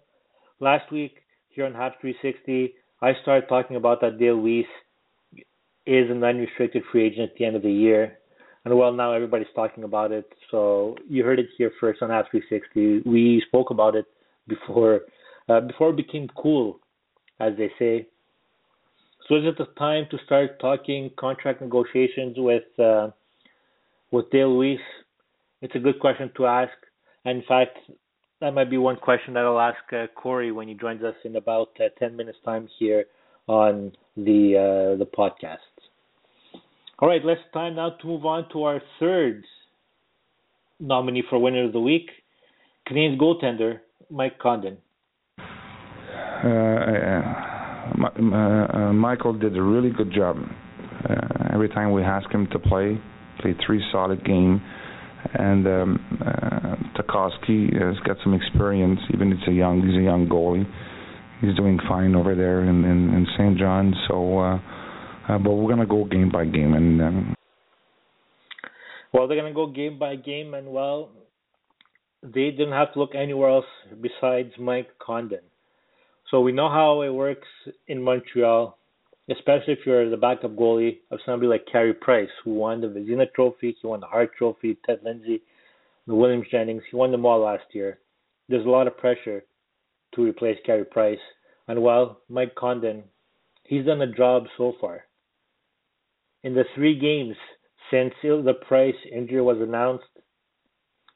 [0.60, 1.16] last week
[1.50, 4.66] here on Habs 360, I started talking about that Dale Weise
[5.86, 8.20] is an unrestricted free agent at the end of the year.
[8.66, 10.26] And well, now everybody's talking about it.
[10.52, 13.10] So you heard it here first on Habs 360.
[13.10, 14.06] We spoke about it
[14.48, 15.02] before
[15.50, 16.80] uh, before it became cool,
[17.40, 18.08] as they say.
[19.28, 23.12] So is it the time to start talking contract negotiations with uh,
[24.12, 24.78] with Dale Weise?
[25.62, 26.74] It's a good question to ask.
[27.24, 27.78] And in fact,
[28.42, 31.38] that might be one question that I'll ask uh, Corey when he joins us in
[31.38, 33.06] about uh, 10 minutes time here
[33.48, 35.58] on the uh, the podcast.
[37.00, 39.46] All right, let's time now to move on to our third
[40.80, 42.10] nominee for winner of the week,
[42.90, 44.78] Canadiens goaltender Mike Condon.
[45.40, 47.53] Uh, uh,
[47.84, 50.38] uh, Michael did a really good job.
[51.10, 51.16] Uh,
[51.54, 53.00] every time we asked him to play,
[53.42, 54.62] played three solid game,
[55.34, 59.00] and um, uh, Tokarski has got some experience.
[59.14, 60.66] Even it's a young, he's a young goalie.
[61.42, 63.58] He's doing fine over there in in, in St.
[63.58, 63.94] John.
[64.08, 64.60] So, uh,
[65.28, 67.36] uh, but we're gonna go game by game, and um,
[69.14, 71.10] well, they're gonna go game by game, and well,
[72.22, 73.66] they didn't have to look anywhere else
[74.02, 75.42] besides Mike Condon.
[76.34, 77.48] So we know how it works
[77.88, 78.76] in Montreal,
[79.30, 83.32] especially if you're the backup goalie of somebody like Carey Price, who won the Vezina
[83.36, 85.44] Trophy, he won the Hart Trophy, Ted Lindsay,
[86.08, 88.00] the Williams Jennings, he won them all last year.
[88.50, 89.44] there's a lot of pressure
[90.16, 91.20] to replace Carey Price.
[91.68, 93.04] And while Mike Condon,
[93.66, 95.04] he's done a job so far.
[96.42, 97.36] In the three games
[97.92, 100.10] since the Price injury was announced,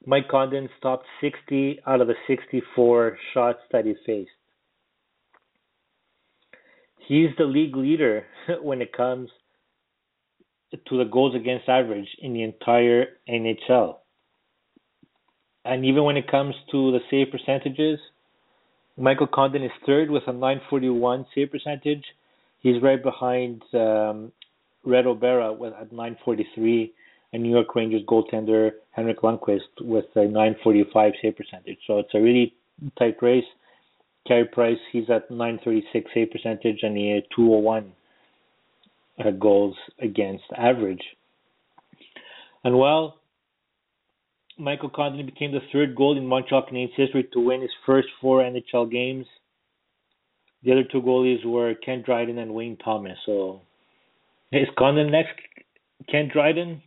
[0.05, 4.29] Mike Condon stopped 60 out of the 64 shots that he faced.
[7.07, 8.25] He's the league leader
[8.61, 9.29] when it comes
[10.71, 13.97] to the goals against average in the entire NHL.
[15.63, 17.99] And even when it comes to the save percentages,
[18.97, 22.03] Michael Condon is third with a 941 save percentage.
[22.59, 24.31] He's right behind um,
[24.85, 26.93] Reto Berra with at 943
[27.33, 31.77] and New York Rangers goaltender Henrik Lundqvist with a 945 save percentage.
[31.85, 32.53] So it's a really
[32.97, 33.45] tight race.
[34.27, 37.91] Carey Price, he's at 936 save percentage and he had 201
[39.19, 41.03] uh, goals against average.
[42.63, 43.19] And well,
[44.57, 48.41] Michael Condon became the third goal in Montreal Canadiens history to win his first four
[48.41, 49.25] NHL games.
[50.63, 53.17] The other two goalies were Ken Dryden and Wayne Thomas.
[53.25, 53.61] So
[54.51, 55.35] is Condon next
[56.09, 56.81] Ken Dryden?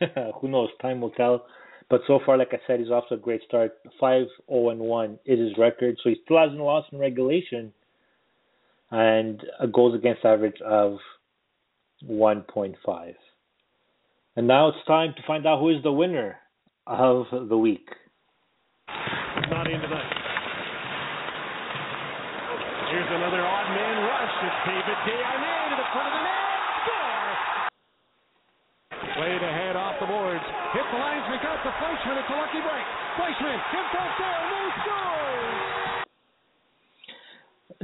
[0.40, 0.70] Who knows?
[0.80, 1.46] Time will tell.
[1.88, 3.72] But so far, like I said, he's off to a great start.
[4.00, 5.96] 5 0 1 is his record.
[6.02, 7.72] So he still hasn't lost in regulation.
[8.90, 10.98] And a goals against average of
[12.04, 13.14] 1.5.
[14.36, 16.38] And now it's time to find out who is the winner
[16.86, 17.88] of the week.
[18.88, 20.12] Not in tonight.
[22.90, 24.34] Here's another odd man rush.
[24.42, 26.46] It's David Desharnais to the front of the net.
[26.86, 27.34] Score!
[29.16, 30.55] Played ahead off the boards.
[30.72, 32.18] Hit the linesman, got the Fleischmann.
[32.18, 32.86] It's a lucky break.
[33.16, 35.66] Fleischmann gives out there and he scores!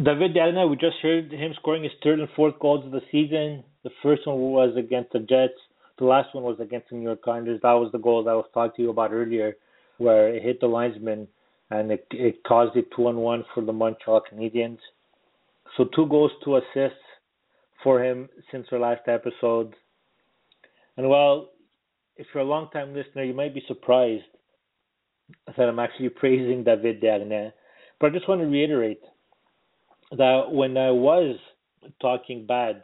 [0.03, 3.63] David Desharnais, we just heard him scoring his third and fourth goals of the season.
[3.85, 5.59] The first one was against the Jets.
[5.99, 7.61] The last one was against the New York Islanders.
[7.63, 9.57] That was the goal that I was talking to you about earlier,
[9.99, 11.29] where it hit the linesman
[11.71, 14.79] and it, it caused it two on one for the Montreal Canadiens.
[15.77, 16.99] So two goals, two assists
[17.83, 19.75] for him since our last episode.
[20.97, 21.49] And well,
[22.17, 24.25] if you're a long time listener, you might be surprised
[25.57, 27.53] that I'm actually praising David Desharnais.
[28.01, 29.01] But I just want to reiterate
[30.13, 31.37] that when I was
[32.01, 32.83] talking bad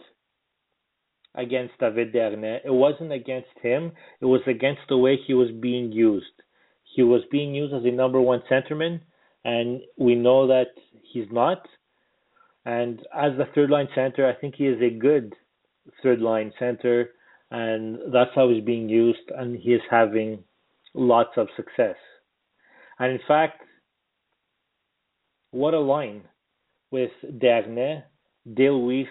[1.34, 5.92] against David Desharnais, it wasn't against him, it was against the way he was being
[5.92, 6.26] used.
[6.94, 9.00] He was being used as a number one centerman,
[9.44, 10.68] and we know that
[11.12, 11.62] he's not.
[12.64, 15.34] And as the third line center, I think he is a good
[16.02, 17.10] third line center,
[17.50, 20.44] and that's how he's being used, and he is having
[20.94, 21.96] lots of success.
[22.98, 23.62] And in fact,
[25.50, 26.22] what a line
[26.90, 28.02] with Desharnais,
[28.54, 29.06] Dale Weise,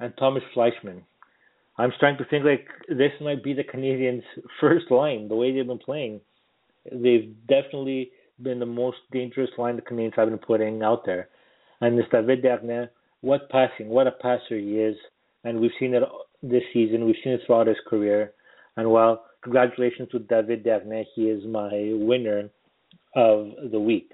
[0.00, 1.02] and Tomas Fleischmann.
[1.76, 4.22] I'm starting to think like this might be the Canadiens'
[4.60, 6.20] first line, the way they've been playing.
[6.90, 8.10] They've definitely
[8.42, 11.28] been the most dangerous line the Canadiens have been putting out there.
[11.80, 12.88] And this David Desharnais,
[13.20, 14.96] what passing, what a passer he is.
[15.44, 16.02] And we've seen it
[16.42, 18.32] this season, we've seen it throughout his career.
[18.76, 21.06] And well, congratulations to David Desharnais.
[21.14, 22.50] He is my winner
[23.16, 24.12] of the week.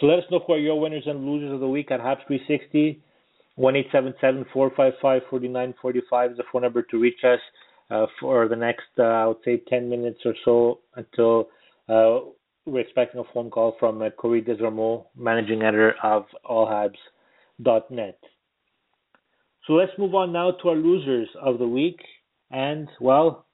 [0.00, 2.26] So let us know who are your winners and losers of the week at Habs
[2.26, 3.00] 360.
[3.58, 7.40] 1-877-455-4945 is the phone number to reach us
[7.90, 11.48] uh, for the next, uh, I would say, 10 minutes or so until
[11.88, 12.18] uh,
[12.66, 18.18] we're expecting a phone call from uh, Corey Desormeaux, managing editor of allhabs.net.
[19.66, 22.00] So let's move on now to our losers of the week.
[22.50, 23.46] And, well,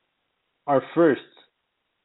[0.67, 1.23] our first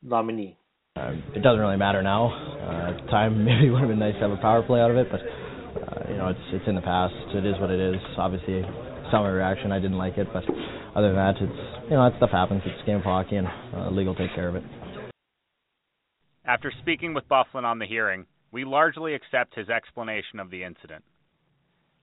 [0.01, 0.57] nominee.
[0.95, 2.31] Uh, it doesn't really matter now.
[2.31, 4.79] Uh, at the time, maybe it would have been nice to have a power play
[4.79, 7.13] out of it, but uh, you know, it's it's in the past.
[7.35, 8.01] It is what it is.
[8.17, 8.61] Obviously,
[9.11, 9.71] saw my reaction.
[9.71, 10.43] I didn't like it, but
[10.95, 12.61] other than that, it's you know that stuff happens.
[12.65, 14.63] It's game of hockey, and uh, legal take care of it.
[16.45, 21.03] After speaking with Byfuglien on the hearing, we largely accept his explanation of the incident.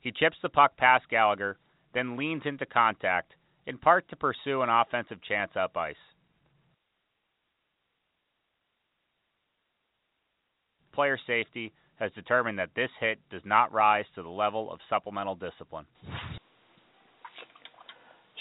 [0.01, 1.57] He chips the puck past Gallagher,
[1.94, 3.33] then leans into contact,
[3.66, 5.94] in part to pursue an offensive chance up ice.
[10.92, 15.35] Player safety has determined that this hit does not rise to the level of supplemental
[15.35, 15.87] discipline.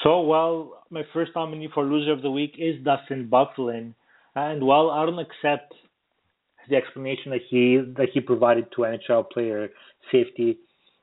[0.03, 3.93] So, well, my first nominee for loser of the week is Dustin Byfuglien,
[4.36, 5.73] and while I don't accept
[6.69, 9.69] the explanation that he that he provided to NHL player
[10.11, 10.57] safety,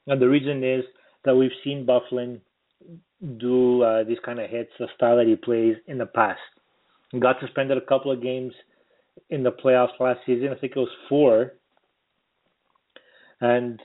[0.07, 0.85] and the reason is
[1.25, 2.41] that we've seen Byfuglien
[3.39, 6.41] do uh, these kind of hits, the style that he plays in the past.
[7.12, 8.53] He got suspended a couple of games
[9.29, 10.49] in the playoffs last season.
[10.49, 11.53] I think it was four
[13.41, 13.81] and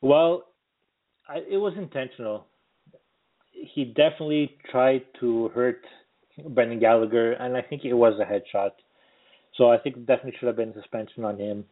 [0.00, 0.44] well,
[1.28, 2.46] I, it was intentional.
[3.52, 5.84] He definitely tried to hurt
[6.48, 8.70] Brendan Gallagher, and I think it was a headshot.
[9.56, 11.64] So I think definitely should have been suspension on him.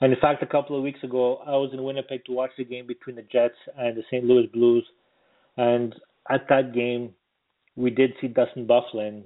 [0.00, 2.64] And in fact, a couple of weeks ago, I was in Winnipeg to watch the
[2.64, 4.24] game between the Jets and the St.
[4.24, 4.86] Louis Blues.
[5.56, 5.94] And
[6.30, 7.14] at that game,
[7.76, 9.24] we did see Dustin Byfuglien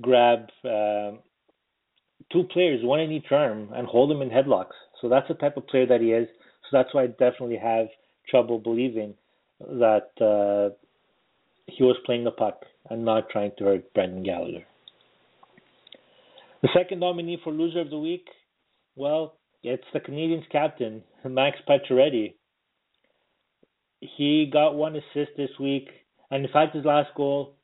[0.00, 1.16] grab uh,
[2.30, 4.76] two players, one in each arm, and hold them in headlocks.
[5.00, 6.28] So that's the type of player that he is.
[6.70, 7.86] So that's why I definitely have
[8.28, 9.14] trouble believing
[9.60, 10.74] that uh,
[11.66, 14.64] he was playing the puck and not trying to hurt Brendan Gallagher.
[16.62, 18.26] The second nominee for loser of the week,
[18.96, 22.34] well, it's the Canadiens captain, Max Pacioretty.
[24.00, 25.88] He got one assist this week,
[26.30, 27.54] and in fact, his last goal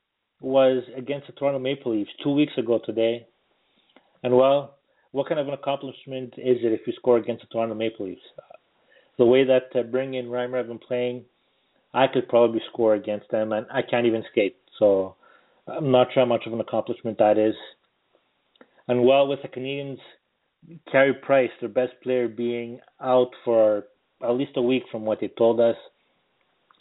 [0.41, 3.27] was against the Toronto Maple Leafs two weeks ago today.
[4.23, 4.77] And well,
[5.13, 8.21] what kind of an accomplishment is it if you score against the Toronto Maple Leafs?
[9.17, 11.25] The way that uh, Bernier and Reimer have been playing,
[11.93, 14.57] I could probably score against them, and I can't even skate.
[14.79, 15.15] So
[15.69, 17.55] I'm not sure how much of an accomplishment that is.
[18.89, 19.99] And well, with the Canadiens,
[20.91, 23.85] Carey Price, their best player, being out for
[24.23, 25.77] at least a week from what they told us,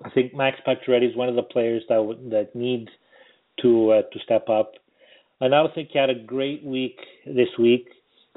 [0.04, 2.90] I think Max Pacioretty is one of the players that w- that needs
[3.62, 4.74] to uh, to step up.
[5.40, 7.88] And I don't think he had a great week this week.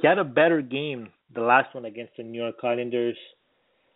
[0.01, 3.17] He had a better game the last one against the New York Islanders,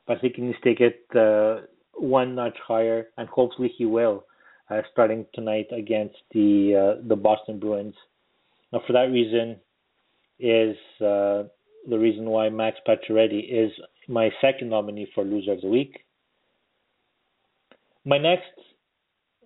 [0.06, 3.86] but I think he needs to take it uh, one notch higher, and hopefully he
[3.86, 4.24] will,
[4.70, 7.94] uh, starting tonight against the uh, the Boston Bruins.
[8.72, 9.56] Now, for that reason,
[10.40, 11.44] is uh,
[11.88, 13.70] the reason why Max Pacioretty is
[14.08, 16.04] my second nominee for loser of the week.
[18.04, 18.50] My next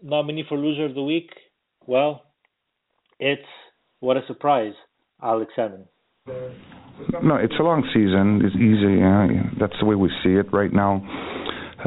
[0.02, 1.30] nominee for loser of the week,
[1.86, 2.22] well,
[3.18, 3.42] it's
[4.00, 4.74] what a surprise,
[5.22, 5.86] Alex Semin.
[7.22, 8.40] No, it's a long season.
[8.44, 9.02] It's easy.
[9.02, 11.02] Uh, that's the way we see it right now.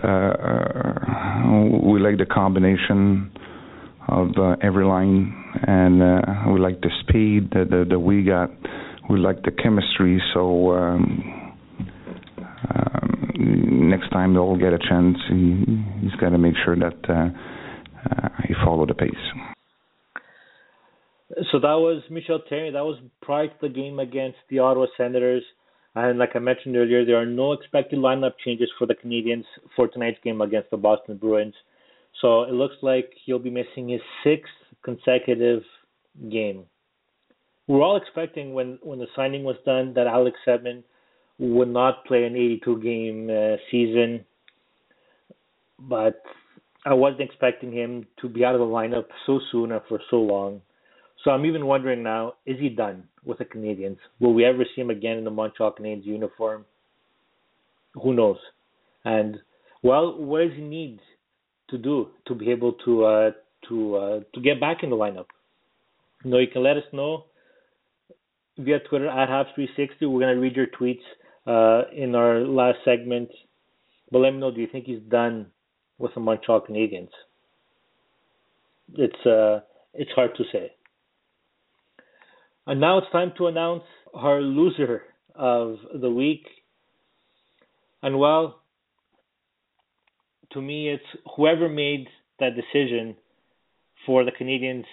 [0.03, 3.31] Uh, we like the combination
[4.09, 5.33] of uh, every line,
[5.65, 8.51] and uh, we like the speed that, that, that we got.
[9.09, 10.21] We like the chemistry.
[10.33, 11.55] So um,
[12.75, 15.63] um, next time they'll get a chance, he,
[16.01, 17.29] he's got to make sure that uh,
[18.09, 19.11] uh, he follow the pace.
[21.51, 22.73] So that was Michel Therrien.
[22.73, 25.43] That was prior to the game against the Ottawa Senators.
[25.93, 29.43] And like I mentioned earlier, there are no expected lineup changes for the Canadiens
[29.75, 31.55] for tonight's game against the Boston Bruins.
[32.21, 34.53] So it looks like he'll be missing his sixth
[34.83, 35.63] consecutive
[36.31, 36.65] game.
[37.67, 40.83] We're all expecting when when the signing was done that Alex Semin
[41.37, 44.25] would not play an 82 game uh, season,
[45.77, 46.21] but
[46.85, 50.17] I wasn't expecting him to be out of the lineup so soon and for so
[50.17, 50.61] long.
[51.23, 53.97] So I'm even wondering now, is he done with the Canadiens?
[54.19, 56.65] Will we ever see him again in the Montreal Canadiens uniform?
[58.01, 58.37] Who knows?
[59.03, 59.37] And
[59.83, 60.99] well, what does he need
[61.69, 63.31] to do to be able to uh,
[63.67, 65.25] to uh, to get back in the lineup?
[66.23, 67.25] You know, you can let us know
[68.57, 70.01] via Twitter at Habs360.
[70.01, 71.03] We're gonna read your tweets
[71.45, 73.29] uh, in our last segment.
[74.11, 75.47] But let me know, do you think he's done
[75.97, 77.09] with the Montreal Canadiens?
[78.93, 79.61] It's uh,
[79.93, 80.71] it's hard to say.
[82.65, 83.83] And now it's time to announce
[84.13, 85.03] our loser
[85.35, 86.45] of the week.
[88.01, 88.61] And well,
[90.51, 91.03] to me, it's
[91.35, 92.07] whoever made
[92.39, 93.15] that decision
[94.05, 94.85] for the Canadiens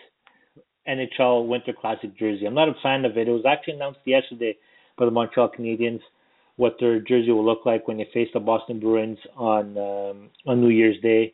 [0.89, 2.47] NHL Winter Classic jersey.
[2.47, 3.29] I'm not a fan of it.
[3.29, 4.57] It was actually announced yesterday
[4.99, 6.01] by the Montreal Canadiens
[6.57, 10.61] what their jersey will look like when they face the Boston Bruins on um, on
[10.61, 11.33] New Year's Day.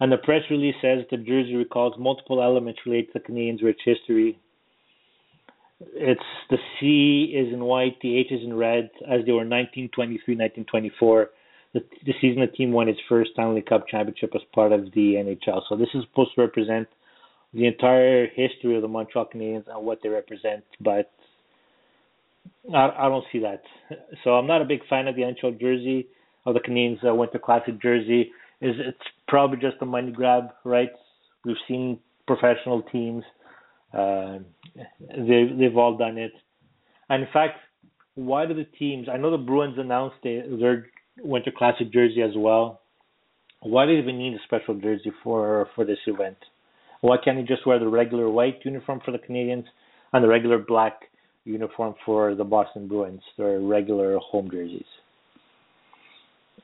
[0.00, 3.80] And the press release says the jersey recalls multiple elements related to the Canadiens' rich
[3.84, 4.38] history.
[5.94, 10.34] It's the C is in white, the H is in red, as they were 1923,
[10.34, 11.30] 1924.
[11.74, 15.14] The, the season the team won its first Stanley Cup championship as part of the
[15.14, 15.62] NHL.
[15.68, 16.88] So this is supposed to represent
[17.54, 21.10] the entire history of the Montreal Canadiens and what they represent, but
[22.72, 23.62] I, I don't see that.
[24.24, 26.06] So I'm not a big fan of the NHL jersey
[26.46, 28.30] of the Canadiens uh, Winter Classic jersey.
[28.60, 30.90] Is it's probably just a money grab, right?
[31.44, 33.24] We've seen professional teams,
[33.92, 34.38] uh,
[35.10, 36.32] they they've all done it.
[37.08, 37.58] And in fact,
[38.14, 39.08] why do the teams?
[39.12, 40.86] I know the Bruins announced they, their
[41.18, 42.80] Winter Classic jersey as well.
[43.60, 46.38] Why do they even need a special jersey for for this event?
[47.02, 49.64] Why can't you just wear the regular white uniform for the Canadiens
[50.12, 51.00] and the regular black
[51.44, 54.86] uniform for the Boston Bruins, their regular home jerseys?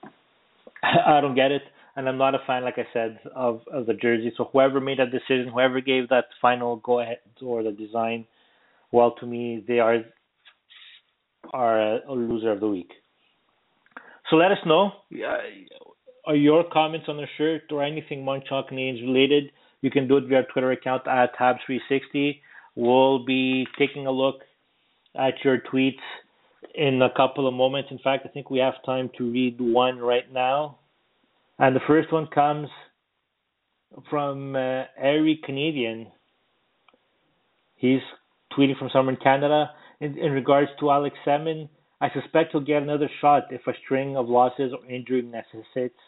[0.83, 1.63] I don't get it,
[1.97, 4.33] and I'm not a fan, like I said, of, of the jersey.
[4.37, 8.25] So whoever made that decision, whoever gave that final go ahead or the design,
[8.93, 9.99] well, to me, they are
[11.53, 12.91] are a loser of the week.
[14.31, 14.93] So let us know.
[15.13, 15.39] Uh,
[16.27, 19.51] are your comments on the shirt or anything Montreal Canadiens related?
[19.81, 22.41] You can do it via Twitter account at Habs360.
[22.75, 24.41] We'll be taking a look
[25.17, 26.01] at your tweets
[26.75, 27.91] in a couple of moments.
[27.91, 30.79] In fact, I think we have time to read one right now.
[31.59, 32.69] And the first one comes
[34.11, 36.09] from uh, Harry Canadian.
[37.77, 38.01] He's
[38.57, 39.71] tweeting from somewhere in Canada
[40.01, 41.69] in, in regards to Alex Semin.
[42.01, 45.99] I suspect he'll get another shot if a string of losses or injury necessitates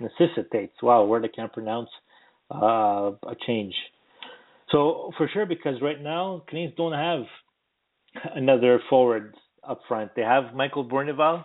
[0.00, 0.74] necessitates.
[0.82, 1.88] Wow, word I can't pronounce
[2.50, 3.74] uh, a change.
[4.70, 7.22] So for sure, because right now Canadiens don't have
[8.34, 9.34] another forward
[9.66, 10.10] up front.
[10.14, 11.44] They have Michael Bournival.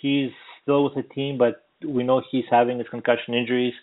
[0.00, 0.30] He's
[0.62, 3.74] still with the team, but we know he's having his concussion injuries.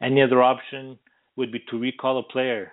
[0.00, 0.98] Any other option
[1.36, 2.72] would be to recall a player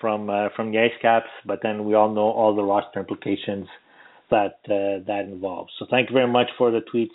[0.00, 3.66] from uh, from the Ice Caps, but then we all know all the roster implications
[4.30, 5.72] that uh, that involves.
[5.78, 7.10] So thank you very much for the tweets,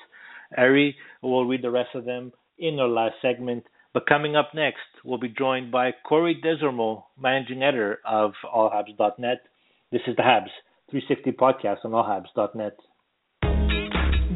[0.58, 0.96] Ari.
[1.22, 3.64] We'll read the rest of them in our last segment.
[3.98, 9.40] But coming up next, we'll be joined by Corey Desormeaux, managing editor of AllHabs.net.
[9.92, 10.54] This is the Habs
[10.92, 12.78] 360 podcast on AllHabs.net.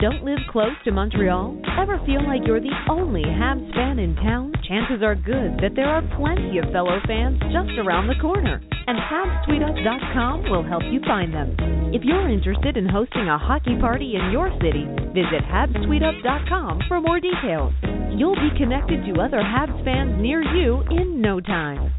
[0.01, 1.62] Don't live close to Montreal?
[1.80, 4.51] Ever feel like you're the only Habs fan in town?
[4.68, 8.97] Chances are good that there are plenty of fellow fans just around the corner, and
[8.97, 11.53] HabsTweetup.com will help you find them.
[11.93, 17.20] If you're interested in hosting a hockey party in your city, visit HabsTweetup.com for more
[17.20, 17.74] details.
[18.18, 21.91] You'll be connected to other Habs fans near you in no time.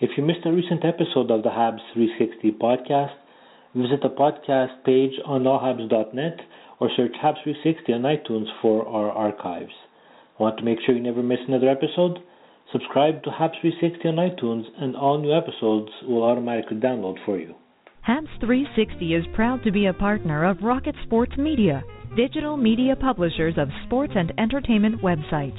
[0.00, 3.12] If you missed a recent episode of the Habs 360 podcast,
[3.74, 6.40] Visit the podcast page on allhabs.net
[6.78, 9.72] or search Habs 360 on iTunes for our archives.
[10.38, 12.18] Want to make sure you never miss another episode?
[12.70, 17.54] Subscribe to Habs 360 on iTunes and all new episodes will automatically download for you.
[18.06, 21.82] Habs 360 is proud to be a partner of Rocket Sports Media,
[22.16, 25.58] digital media publishers of sports and entertainment websites.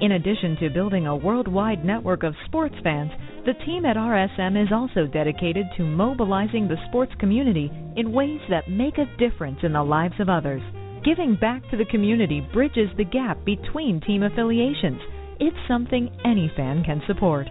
[0.00, 3.12] In addition to building a worldwide network of sports fans,
[3.46, 8.68] the team at RSM is also dedicated to mobilizing the sports community in ways that
[8.68, 10.62] make a difference in the lives of others.
[11.04, 15.00] Giving back to the community bridges the gap between team affiliations.
[15.38, 17.46] It's something any fan can support.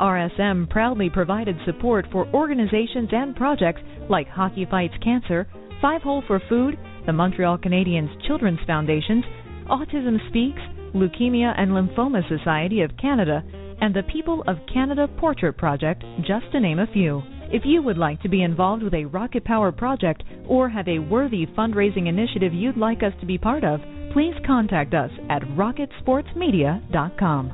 [0.00, 3.80] RSM proudly provided support for organizations and projects
[4.10, 5.46] like Hockey Fights Cancer,
[5.80, 9.24] Five Hole for Food, the Montreal Canadiens Children's Foundations,
[9.70, 10.60] Autism Speaks,
[10.94, 13.42] Leukemia and Lymphoma Society of Canada,
[13.80, 17.22] and the People of Canada Portrait Project, just to name a few.
[17.52, 20.98] If you would like to be involved with a Rocket Power project or have a
[20.98, 23.78] worthy fundraising initiative you'd like us to be part of,
[24.12, 27.52] please contact us at rocketsportsmedia.com.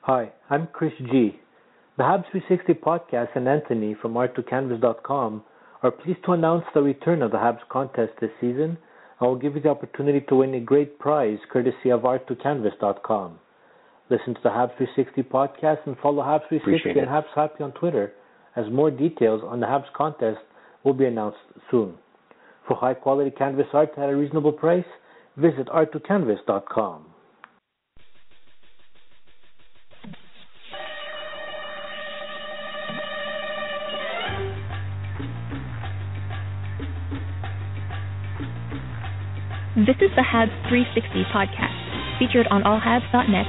[0.00, 1.38] Hi, I'm Chris G.
[1.98, 5.44] The Habs 360 podcast and Anthony from art2canvas.com
[5.82, 8.78] are pleased to announce the return of the Habs contest this season
[9.20, 13.38] I will give you the opportunity to win a great prize courtesy of art2canvas.com.
[14.10, 18.12] Listen to the Habs 360 podcast and follow Habs 360 and Habs Happy on Twitter
[18.54, 20.38] as more details on the Habs contest
[20.84, 21.38] will be announced
[21.70, 21.94] soon.
[22.68, 24.84] For high quality canvas art at a reasonable price,
[25.36, 27.06] visit art2canvas.com.
[39.88, 41.72] This is the Habs 360 podcast,
[42.18, 43.46] featured on allhabs.net.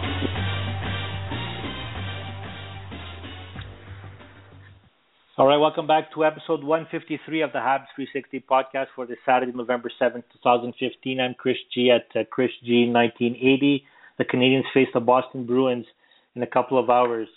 [5.37, 9.51] All right, welcome back to episode 153 of the Habs 360 podcast for this Saturday,
[9.53, 11.19] November 7th, 2015.
[11.19, 13.83] I'm Chris G at uh, Chris G 1980.
[14.17, 15.87] The Canadiens face the Boston Bruins
[16.35, 17.27] in a couple of hours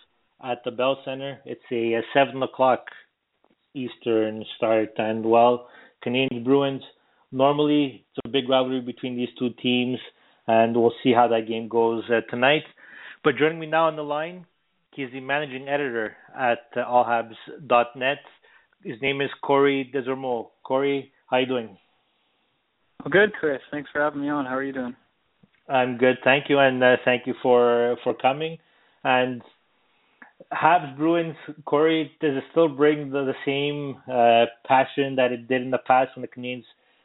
[0.44, 1.40] at the Bell Center.
[1.44, 2.84] It's a, a 7 o'clock
[3.74, 5.66] Eastern start, and well,
[6.06, 6.82] Canadiens Bruins
[7.32, 9.98] normally it's a big rivalry between these two teams,
[10.46, 12.62] and we'll see how that game goes uh, tonight.
[13.24, 14.46] But joining me now on the line,
[14.94, 18.18] he's the managing editor at uh, allhabs.net.
[18.84, 20.48] His name is Corey Desormeaux.
[20.62, 21.78] Corey, how are you doing?
[23.02, 23.60] Well, good, Chris.
[23.70, 24.44] Thanks for having me on.
[24.44, 24.94] How are you doing?
[25.68, 28.58] I'm good, thank you, and uh, thank you for for coming.
[29.04, 29.42] And
[30.52, 35.62] Habs Bruins, Corey, does it still bring the, the same uh, passion that it did
[35.62, 36.64] in the past when the Canadiens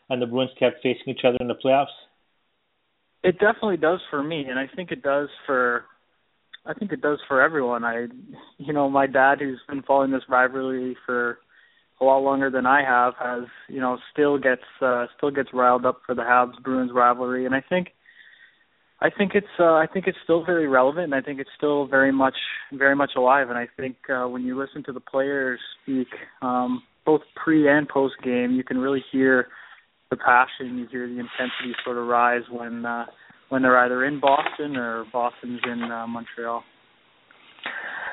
[0.10, 1.88] and the Bruins kept facing each other in the playoffs?
[3.24, 5.86] It definitely does for me, and I think it does for
[6.66, 7.84] I think it does for everyone.
[7.84, 8.08] I
[8.58, 11.40] you know, my dad who's been following this rivalry for
[12.00, 15.86] a lot longer than I have has, you know, still gets uh still gets riled
[15.86, 17.90] up for the Habs Bruins rivalry and I think
[19.00, 21.88] I think it's uh, I think it's still very relevant and I think it's still
[21.88, 22.36] very much
[22.74, 26.08] very much alive and I think uh when you listen to the players speak
[26.42, 29.48] um both pre and post game you can really hear
[30.10, 33.06] the passion, you hear the intensity sort of rise when uh,
[33.50, 36.64] when they're either in Boston or Boston's in uh, Montreal.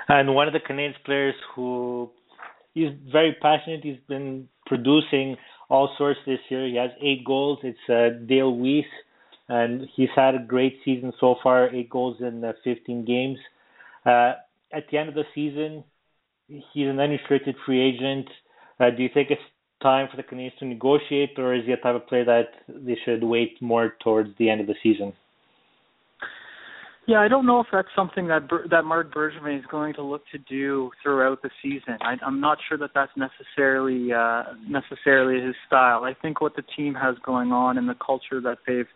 [0.09, 2.11] And one of the Canadiens players who
[2.75, 3.81] he's very passionate.
[3.83, 5.37] He's been producing
[5.71, 6.67] all sorts this year.
[6.67, 7.59] He has eight goals.
[7.63, 8.85] It's uh, Dale Weise,
[9.49, 11.75] and he's had a great season so far.
[11.75, 13.39] Eight goals in uh, 15 games.
[14.05, 14.33] Uh,
[14.73, 15.85] at the end of the season,
[16.49, 18.29] he's an unrestricted free agent.
[18.79, 19.41] Uh, do you think it's
[19.85, 22.97] time for the Canadiens to negotiate, or is he a type of player that they
[23.05, 25.13] should wait more towards the end of the season?
[27.07, 30.23] Yeah, I don't know if that's something that that Marc Bergevin is going to look
[30.33, 31.99] to do throughout the season.
[32.01, 36.05] I, I'm not sure that that's necessarily uh, necessarily his style.
[36.05, 38.89] I think what the team has going on and the culture that they've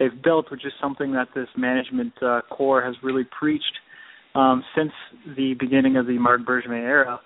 [0.00, 3.78] they've built, which is something that this management uh, core has really preached
[4.34, 4.92] um, since
[5.36, 7.20] the beginning of the Marc Bergevin era.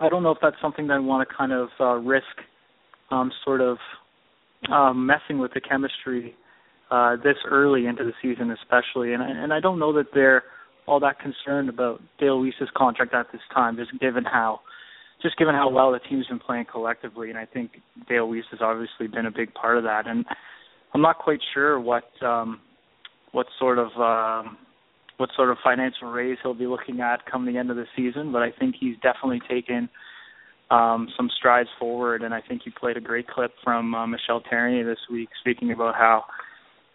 [0.00, 2.26] I don't know if that's something that I want to kind of uh, risk,
[3.10, 3.78] um, sort of
[4.70, 6.34] um, messing with the chemistry
[6.90, 9.12] uh, this early into the season, especially.
[9.12, 10.44] And and I don't know that they're
[10.86, 14.60] all that concerned about Dale Weise's contract at this time, just given how
[15.22, 17.30] just given how well the team's been playing collectively.
[17.30, 17.72] And I think
[18.08, 20.06] Dale Weise has obviously been a big part of that.
[20.06, 20.24] And
[20.94, 22.60] I'm not quite sure what um,
[23.32, 24.58] what sort of um,
[25.22, 28.32] what sort of financial raise he'll be looking at come the end of the season,
[28.32, 29.88] but I think he's definitely taken
[30.68, 32.22] um, some strides forward.
[32.22, 35.70] And I think he played a great clip from uh, Michel Therrien this week, speaking
[35.70, 36.24] about how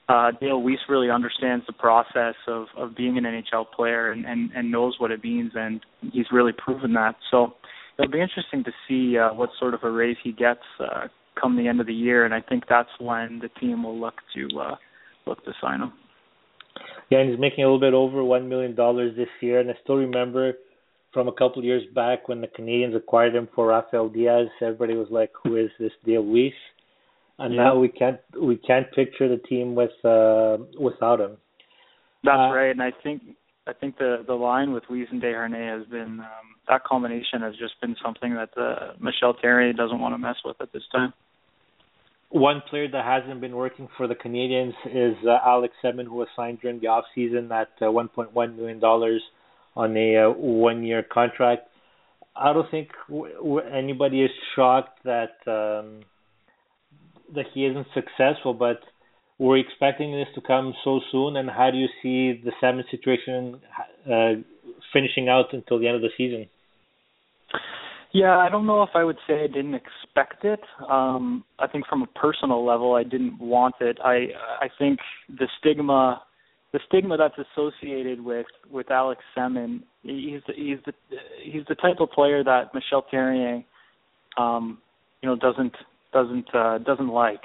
[0.10, 4.52] uh, Dale Weise really understands the process of of being an NHL player and, and
[4.54, 5.80] and knows what it means, and
[6.12, 7.16] he's really proven that.
[7.32, 7.54] So
[7.98, 11.08] it'll be interesting to see uh, what sort of a raise he gets uh,
[11.42, 14.16] come the end of the year, and I think that's when the team will look
[14.36, 14.76] to uh,
[15.26, 15.94] look to sign him.
[17.10, 19.74] Yeah, and he's making a little bit over one million dollars this year, and I
[19.84, 20.54] still remember
[21.14, 24.48] from a couple of years back when the Canadiens acquired him for Rafael Diaz.
[24.62, 26.52] Everybody was like, "Who is this Dale Weise?"
[27.40, 27.64] and yeah.
[27.64, 31.38] now we can't we can't picture the team with uh, without him.
[32.24, 33.22] That's uh, right, and I think
[33.68, 37.54] I think the the line with Weise and Desharnais has been um, that combination has
[37.58, 41.14] just been something that uh, Michel Therrien doesn't want to mess with at this time.
[42.30, 46.28] One player that hasn't been working for the Canadiens is uh, Alex Semin, who was
[46.36, 49.22] signed during the off season at uh, 1.1 million dollars
[49.76, 51.70] on a uh, one year contract.
[52.36, 55.38] I don't think w- w- anybody is shocked that.
[55.48, 56.02] Um,
[57.36, 58.80] that he isn't successful, but
[59.40, 61.36] we're expecting this to come so soon.
[61.36, 63.60] And how do you see the Semin situation
[64.12, 64.42] uh,
[64.94, 66.48] finishing out until the end of the season?
[68.14, 70.62] Yeah, I don't know if I would say I didn't expect it.
[70.90, 73.98] Um, I think from a personal level, I didn't want it.
[74.04, 74.28] I
[74.62, 75.00] I think
[75.30, 76.22] the stigma,
[76.72, 80.94] the stigma that's associated with with Alex Semin, he's he's the
[81.44, 83.66] he's the type of player that Michel Therrien,
[84.38, 84.80] um,
[85.22, 85.76] you know, doesn't
[86.14, 87.44] doesn't uh, doesn't like.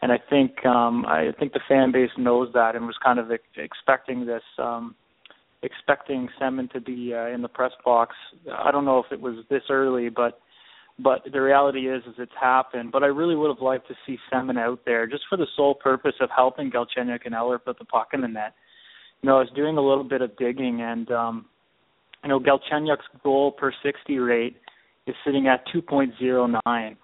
[0.00, 3.32] And I think um, I think the fan base knows that and was kind of
[3.32, 4.94] ex- expecting this, um,
[5.62, 8.14] expecting Semin to be uh, in the press box.
[8.52, 10.40] I don't know if it was this early, but
[11.00, 12.92] but the reality is is it's happened.
[12.92, 15.74] But I really would have liked to see Semin out there just for the sole
[15.74, 18.54] purpose of helping Galchenyuk and Eller put the puck in the net.
[19.22, 21.46] You know, I was doing a little bit of digging and um
[22.22, 24.56] you know, Galchenyuk's goal per 60 rate
[25.06, 26.96] is sitting at 2.09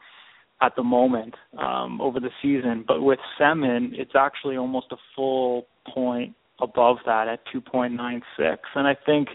[0.60, 2.84] at the moment um, over the season.
[2.86, 8.56] But with Semin, it's actually almost a full point above that at 2.96.
[8.74, 9.28] And I think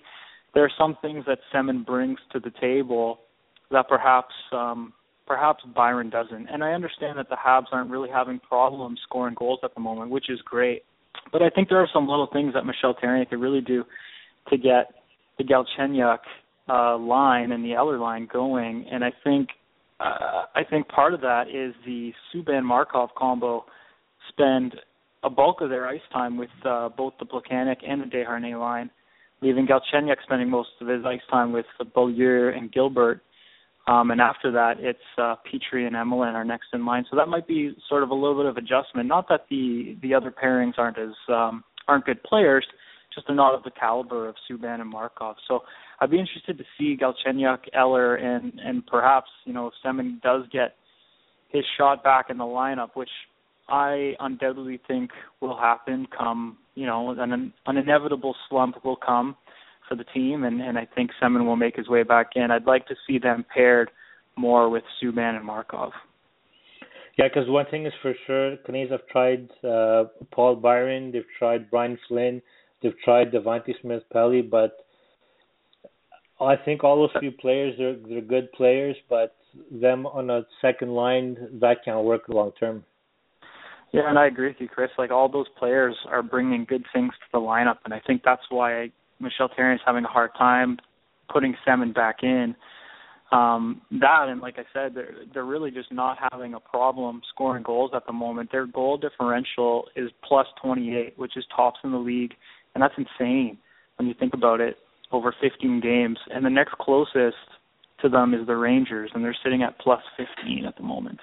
[0.54, 3.20] there are some things that Semin brings to the table
[3.72, 4.94] that perhaps um,
[5.28, 6.48] perhaps Byron doesn't.
[6.48, 10.10] And I understand that the Habs aren't really having problems scoring goals at the moment,
[10.10, 10.84] which is great.
[11.32, 13.84] But I think there are some little things that Michel Therrien could really do
[14.50, 14.92] to get
[15.38, 16.20] the Galchenyuk
[16.68, 18.86] uh, line and the Eller line going.
[18.92, 19.50] And I think
[20.00, 23.66] uh, I think part of that is the Subban Markov combo
[24.30, 24.76] spend
[25.24, 28.90] a bulk of their ice time with uh, both the Plekanec and the Desharnais line,
[29.42, 33.22] leaving Galchenyuk spending most of his ice time with Beaulieu and Gilbert.
[33.88, 37.06] Um, and after that, it's uh, Petry and Emelin are next in line.
[37.10, 39.08] So that might be sort of a little bit of adjustment.
[39.08, 42.66] Not that the the other pairings aren't as um, aren't good players,
[43.14, 45.38] just they're not of the caliber of Subban and Markov.
[45.48, 45.62] So
[46.00, 50.44] I'd be interested to see Galchenyuk, Eller, and and perhaps you know if Semin does
[50.52, 50.76] get
[51.50, 53.10] his shot back in the lineup, which
[53.70, 55.12] I undoubtedly think
[55.42, 56.08] will happen.
[56.18, 59.36] Come you know an an inevitable slump will come
[59.88, 62.52] for the team, and and I think Semin will make his way back in.
[62.52, 63.92] I'd like to see them paired
[64.36, 65.92] more with Subban and Markov.
[67.18, 71.70] Yeah, because one thing is for sure, Canadiens have tried uh, Paul Byron, they've tried
[71.70, 72.42] Brian Flynn,
[72.82, 74.86] they've tried Devante Smith Pelly, but
[76.40, 79.36] I think all those few players they're they're good players, but
[79.70, 82.86] them on a second line that can't work long term.
[83.92, 84.92] Yeah, and I agree with you, Chris.
[84.98, 88.44] Like all those players are bringing good things to the lineup, and I think that's
[88.50, 90.78] why Michel Therrien is having a hard time
[91.32, 92.56] putting Semin back in.
[93.32, 97.64] um that and like I said, they're they're really just not having a problem scoring
[97.64, 98.52] goals at the moment.
[98.52, 102.34] Their goal differential is plus 28, which is tops in the league,
[102.74, 103.58] and that's insane
[103.98, 104.78] when you think about it
[105.12, 106.18] over 15 games.
[106.32, 107.38] And the next closest
[108.02, 111.20] to them is the Rangers, and they're sitting at plus 15 at the moment.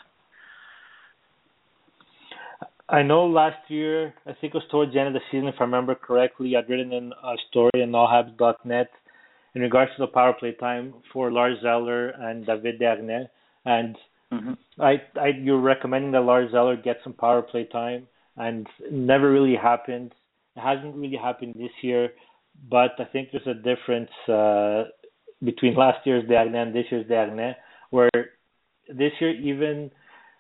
[2.89, 5.57] I know last year, I think it was towards the end of the season, if
[5.59, 8.91] I remember correctly, I'd written in a story on allhabs.net
[9.55, 13.28] in regards to the power play time for Lars Eller and David Desharnais.
[13.64, 13.97] And
[14.32, 14.53] mm-hmm.
[14.80, 18.07] I, I, you're recommending that Lars Eller get some power play time,
[18.37, 20.12] and never really happened.
[20.57, 22.11] It hasn't really happened this year,
[22.70, 24.84] but I think there's a difference uh,
[25.43, 27.57] between last year's Desharnais and this year's Desharnais,
[27.91, 28.11] where
[28.89, 29.91] this year even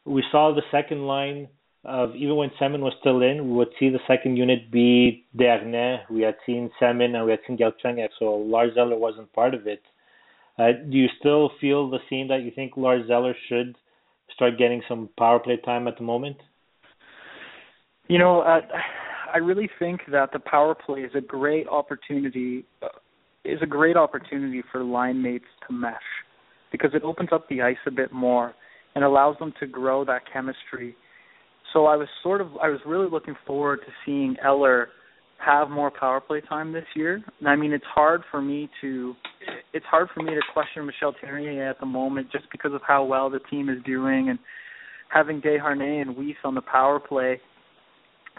[0.04, 1.48] we saw the second line
[1.86, 6.00] of even when Semin was still in, we would see the second unit be Desharnais.
[6.10, 9.66] We had seen Semin and we had seen Galchenyuk, so Lars Eller wasn't part of
[9.66, 9.82] it.
[10.58, 13.76] Uh, do you still feel the same that you think Lars Eller should
[14.34, 16.36] start getting some power play time at the moment?
[18.08, 18.60] You know, uh,
[19.32, 22.64] I really think that the power play is a great opportunity.
[22.82, 22.88] Uh,
[23.44, 25.94] is a great opportunity for line mates to mesh
[26.72, 28.54] because it opens up the ice a bit more
[28.96, 30.96] and allows them to grow that chemistry
[31.76, 34.88] so I was sort of I was really looking forward to seeing Eller
[35.44, 37.22] have more power play time this year.
[37.38, 39.14] And I mean, it's hard for me to
[39.74, 43.04] it's hard for me to question Michel Therrien at the moment just because of how
[43.04, 44.38] well the team is doing and
[45.12, 47.38] having Desharnais and Weise on the power play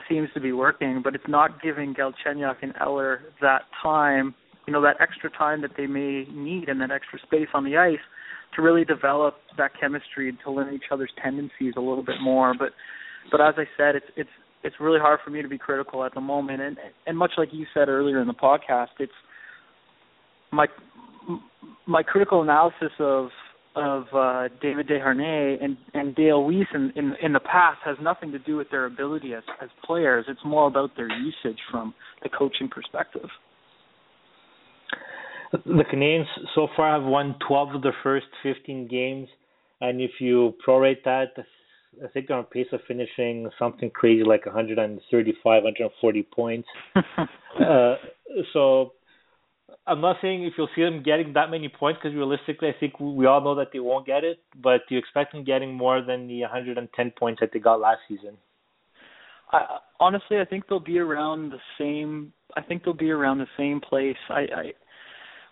[0.09, 4.33] seems to be working, but it's not giving Galchenyuk and Eller that time,
[4.65, 7.77] you know, that extra time that they may need and that extra space on the
[7.77, 7.99] ice
[8.55, 12.55] to really develop that chemistry and to learn each other's tendencies a little bit more.
[12.57, 12.69] But
[13.31, 14.29] but as I said, it's it's
[14.63, 17.49] it's really hard for me to be critical at the moment, and and much like
[17.51, 19.11] you said earlier in the podcast, it's
[20.51, 20.67] my
[21.85, 23.29] my critical analysis of
[23.75, 28.31] of uh, David Desharnais and and Dale Weise in, in in the past has nothing
[28.31, 30.25] to do with their ability as as players.
[30.27, 33.29] It's more about their usage from the coaching perspective.
[35.51, 36.25] The Canadiens
[36.55, 39.29] so far have won 12 of their first 15 games,
[39.79, 41.27] and if you prorate that,
[42.03, 46.67] I think they're on pace of finishing something crazy like 135, 140 points.
[46.95, 47.95] uh,
[48.53, 48.93] so
[49.85, 52.99] I'm not saying if you'll see them getting that many points because realistically, I think
[52.99, 54.39] we all know that they won't get it.
[54.61, 57.99] But do you expect them getting more than the 110 points that they got last
[58.07, 58.37] season?
[59.51, 62.33] I, honestly, I think they'll be around the same.
[62.55, 64.17] I think they'll be around the same place.
[64.29, 64.63] I, I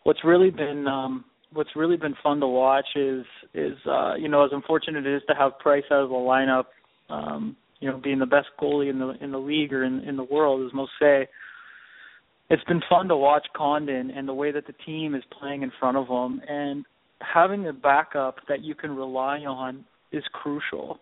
[0.03, 4.45] what's really been um what's really been fun to watch is is uh, you know
[4.45, 6.65] as unfortunate it is to have Price out of the lineup,
[7.09, 10.17] um, you know being the best goalie in the in the league or in in
[10.17, 11.27] the world as most say.
[12.47, 15.71] It's been fun to watch Condon and the way that the team is playing in
[15.79, 16.85] front of him and
[17.19, 20.99] having a backup that you can rely on is crucial.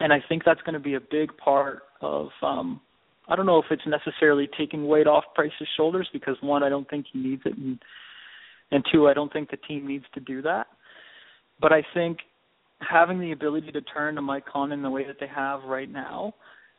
[0.00, 2.80] And I think that's going to be a big part of um
[3.28, 6.88] I don't know if it's necessarily taking weight off Price's shoulders because one I don't
[6.90, 7.78] think he needs it and
[8.70, 10.66] and two, I don't think the team needs to do that.
[11.60, 12.18] But I think
[12.80, 16.34] having the ability to turn to Mike Condon the way that they have right now,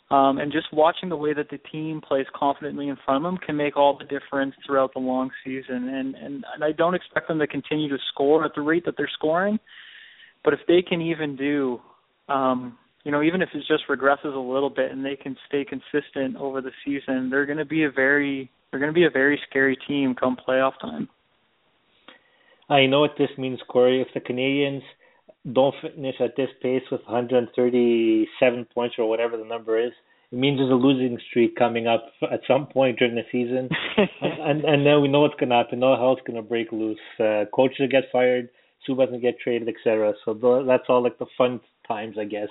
[0.09, 3.37] um, and just watching the way that the team plays confidently in front of them
[3.37, 5.87] can make all the difference throughout the long season.
[5.87, 8.95] And, and and I don't expect them to continue to score at the rate that
[8.97, 9.57] they're scoring,
[10.43, 11.79] but if they can even do,
[12.27, 15.65] um, you know, even if it just regresses a little bit and they can stay
[15.65, 19.09] consistent over the season, they're going to be a very they're going to be a
[19.09, 21.09] very scary team come playoff time.
[22.69, 24.01] I know what this means, Corey.
[24.01, 24.81] If the Canadiens
[25.51, 29.91] don't finish at this pace with 137 points or whatever the number is,
[30.31, 33.69] it means there's a losing streak coming up at some point during the season,
[34.21, 35.79] and and then we know what's gonna happen.
[35.79, 36.99] No hell's gonna break loose.
[37.19, 38.49] Uh, coaches get fired,
[38.87, 40.13] Subban's gonna get traded, etc.
[40.23, 42.47] So th- that's all like the fun times, I guess.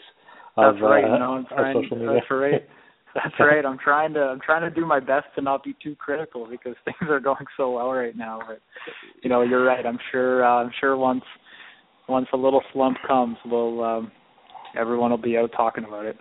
[0.57, 1.05] Of, that's right.
[1.05, 2.15] Uh, no, I'm social media.
[2.15, 2.69] That's right.
[3.15, 3.65] That's right.
[3.65, 6.75] I'm trying to I'm trying to do my best to not be too critical because
[6.85, 8.41] things are going so well right now.
[8.47, 8.61] But
[9.23, 9.85] you know, you're right.
[9.85, 11.25] I'm sure uh, I'm sure once
[12.09, 14.13] once a little slump comes, we'll um,
[14.79, 16.17] everyone will be out talking about it.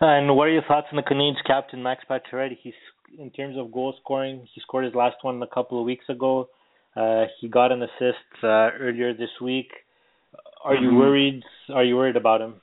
[0.00, 2.58] And what are your thoughts on the Canadiens captain Max Pacioretty?
[2.62, 2.74] He's
[3.18, 6.48] in terms of goal scoring, he scored his last one a couple of weeks ago.
[6.96, 9.70] Uh, he got an assist uh, earlier this week.
[10.64, 10.98] Are you Mhm.
[10.98, 11.44] worried?
[11.72, 12.60] Are you worried about him?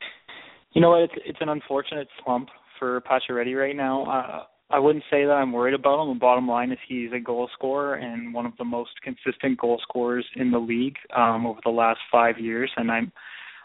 [0.73, 1.01] You know what?
[1.03, 2.49] It's it's an unfortunate slump
[2.81, 4.05] for Pacioretty right now.
[4.05, 6.15] Uh, I wouldn't say that I'm worried about him.
[6.15, 9.79] The bottom line is he's a goal scorer and one of the most consistent goal
[9.83, 13.11] scorers in the league um, over the last five years, and I'm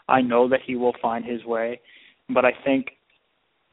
[0.07, 1.81] I know that he will find his way.
[2.29, 2.91] But I think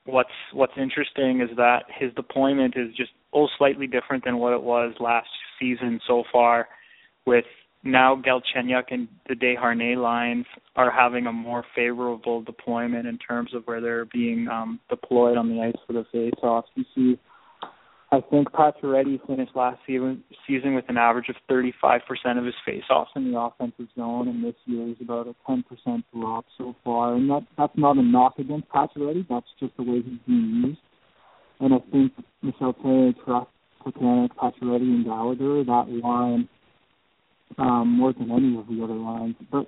[0.07, 4.62] what's what's interesting is that his deployment is just oh slightly different than what it
[4.62, 5.28] was last
[5.61, 6.68] season so far,
[7.26, 7.45] with
[7.85, 13.64] now Galchenyuk and the Desharnais lines are having a more favorable deployment in terms of
[13.64, 16.68] where they're being um, deployed on the ice for the face-offs.
[16.74, 17.18] You see,
[18.11, 22.01] I think Pacioretty finished last season season with an average of 35%
[22.39, 25.64] of his faceoffs in the offensive zone, and this year is about a 10%
[26.14, 27.14] drop so far.
[27.14, 29.26] And that that's not a knock against Pacioretty.
[29.28, 30.80] That's just the way he's being used.
[31.61, 32.12] And I think
[32.43, 33.51] Michel Therrien trusts
[33.85, 35.64] Plekanec, Pacioretty, and Gallagher.
[35.64, 36.49] That line
[37.59, 39.36] um, more than any of the other lines.
[39.50, 39.66] But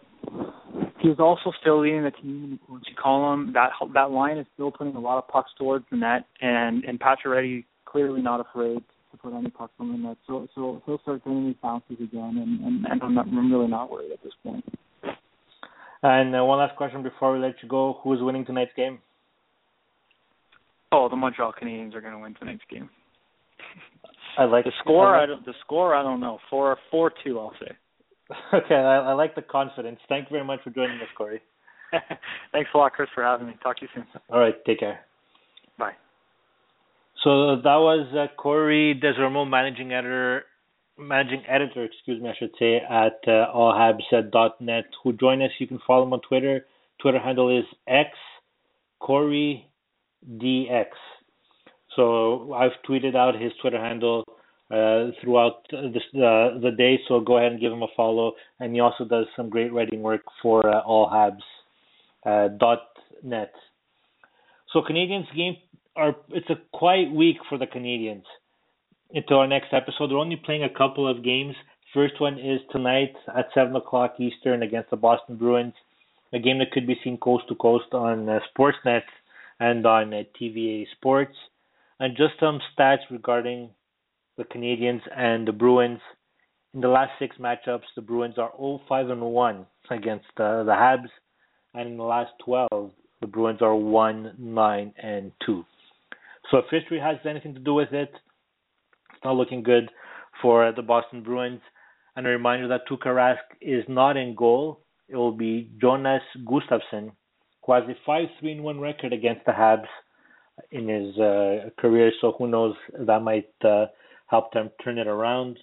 [1.00, 3.52] he's also still leading the team in you column.
[3.54, 6.98] That that line is still putting a lot of pucks towards the net, and and
[7.00, 10.16] Pacioretty clearly not afraid to put any pucks on the net.
[10.26, 13.68] So so he'll start getting these bounces again, and and, and I'm not I'm really
[13.68, 14.64] not worried at this point.
[16.02, 18.98] And uh, one last question before we let you go: Who's winning tonight's game?
[20.92, 22.88] Oh, the Montreal Canadiens are going to win tonight's game.
[24.38, 25.14] I like the score.
[25.14, 25.94] I, like, like, I don't, the score.
[25.94, 26.38] I don't know.
[26.50, 27.38] Four four two.
[27.38, 27.72] I'll say.
[28.52, 30.00] Okay, I, I like the confidence.
[30.08, 31.40] Thank you very much for joining us, Corey.
[32.52, 33.54] Thanks a lot, Chris, for having me.
[33.62, 34.04] Talk to you soon.
[34.30, 35.00] All right, take care.
[35.78, 35.92] Bye.
[37.22, 40.44] So that was uh, Corey Desormeaux, managing editor,
[40.98, 45.50] managing editor, excuse me, I should say, at uh, allhabs.net, who joined us.
[45.58, 46.66] You can follow him on Twitter.
[47.00, 48.10] Twitter handle is x
[48.98, 49.68] Corey
[50.28, 50.86] dx.
[51.96, 54.24] So I've tweeted out his Twitter handle
[54.70, 56.98] uh, throughout this, uh, the day.
[57.08, 58.32] So go ahead and give him a follow.
[58.60, 61.42] And he also does some great writing work for uh, allhabs
[62.26, 62.46] uh.
[64.72, 65.56] So Canadiens game
[65.94, 68.24] are it's a quiet week for the Canadiens.
[69.10, 71.54] Into our next episode, they're only playing a couple of games.
[71.94, 75.74] First one is tonight at seven o'clock Eastern against the Boston Bruins,
[76.32, 79.02] a game that could be seen coast to coast on uh, Sportsnet
[79.60, 81.36] and on uh, TVA Sports.
[81.98, 83.70] And just some stats regarding
[84.36, 86.00] the Canadiens and the Bruins.
[86.74, 91.08] In the last six matchups, the Bruins are 0-5 and 1 against uh, the Habs,
[91.72, 92.90] and in the last 12,
[93.22, 95.64] the Bruins are 1-9 and 2.
[96.50, 99.90] So if history has anything to do with it, it's not looking good
[100.42, 101.60] for the Boston Bruins.
[102.14, 104.80] And a reminder that Tuukka Rask is not in goal.
[105.08, 107.12] It will be Jonas Gustavsson,
[107.64, 109.86] who has a 5-3 1 record against the Habs
[110.70, 112.12] in his uh, career.
[112.20, 112.74] So who knows?
[112.98, 113.86] That might uh,
[114.26, 115.58] help them turn it around.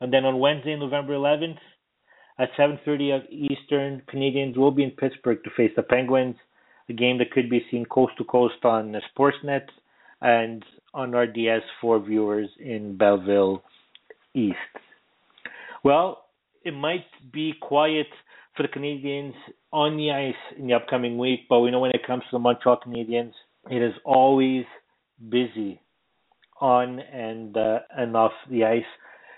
[0.00, 1.58] And then on Wednesday, November 11th,
[2.38, 6.36] at 7:30 Eastern, Canadiens will be in Pittsburgh to face the Penguins,
[6.88, 9.66] a game that could be seen coast to coast on Sportsnet
[10.20, 10.62] and
[10.92, 13.62] on RDS for viewers in Belleville
[14.34, 14.56] East.
[15.82, 16.26] Well,
[16.64, 18.08] it might be quiet
[18.56, 19.34] for the Canadiens
[19.72, 22.38] on the ice in the upcoming week, but we know when it comes to the
[22.38, 23.32] Montreal Canadiens,
[23.70, 24.64] it is always
[25.28, 25.80] busy
[26.60, 28.84] on and uh, and off the ice.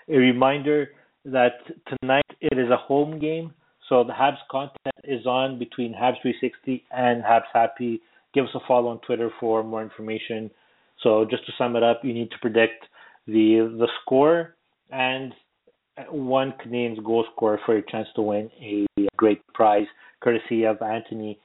[0.09, 0.89] A reminder
[1.24, 1.53] that
[2.01, 3.53] tonight it is a home game,
[3.89, 8.01] so the Habs content is on between Habs 360 and Habs Happy.
[8.35, 10.51] Give us a follow on Twitter for more information.
[11.03, 12.85] So just to sum it up, you need to predict
[13.26, 14.55] the the score
[14.91, 15.33] and
[16.11, 19.87] one Canadian's goal scorer for your chance to win a great prize,
[20.20, 21.39] courtesy of Anthony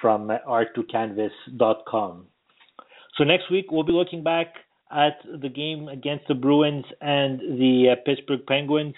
[0.00, 2.26] from art2canvas.com.
[3.16, 4.48] So next week we'll be looking back
[4.90, 8.94] at the game against the Bruins and the uh, Pittsburgh Penguins.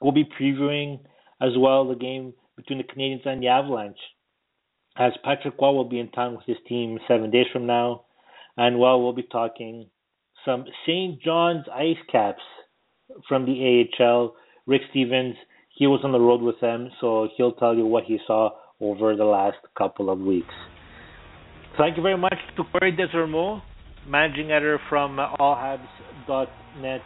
[0.00, 1.00] We'll be previewing
[1.40, 3.98] as well the game between the Canadiens and the Avalanche.
[4.96, 8.04] As Patrick Roy will be in town with his team seven days from now,
[8.56, 9.86] and well, we'll be talking
[10.44, 11.20] some St.
[11.22, 12.42] John's Ice Caps
[13.28, 14.34] from the AHL.
[14.66, 15.36] Rick Stevens,
[15.70, 18.50] he was on the road with them, so he'll tell you what he saw
[18.82, 20.52] over the last couple of weeks.
[21.78, 23.62] Thank you very much to Corey Desormeaux,
[24.06, 27.00] managing editor from allhabs.net,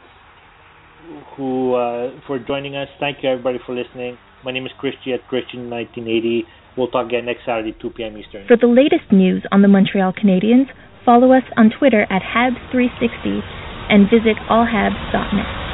[1.36, 2.88] who uh, for joining us.
[2.98, 4.16] Thank you everybody for listening.
[4.44, 6.44] My name is Chris G at Chris G 1980.
[6.76, 8.18] We'll talk again next Saturday, 2 p.m.
[8.18, 8.46] Eastern.
[8.48, 10.66] For the latest news on the Montreal Canadiens,
[11.04, 13.40] follow us on Twitter at Habs360
[13.88, 15.65] and visit allhabs.net.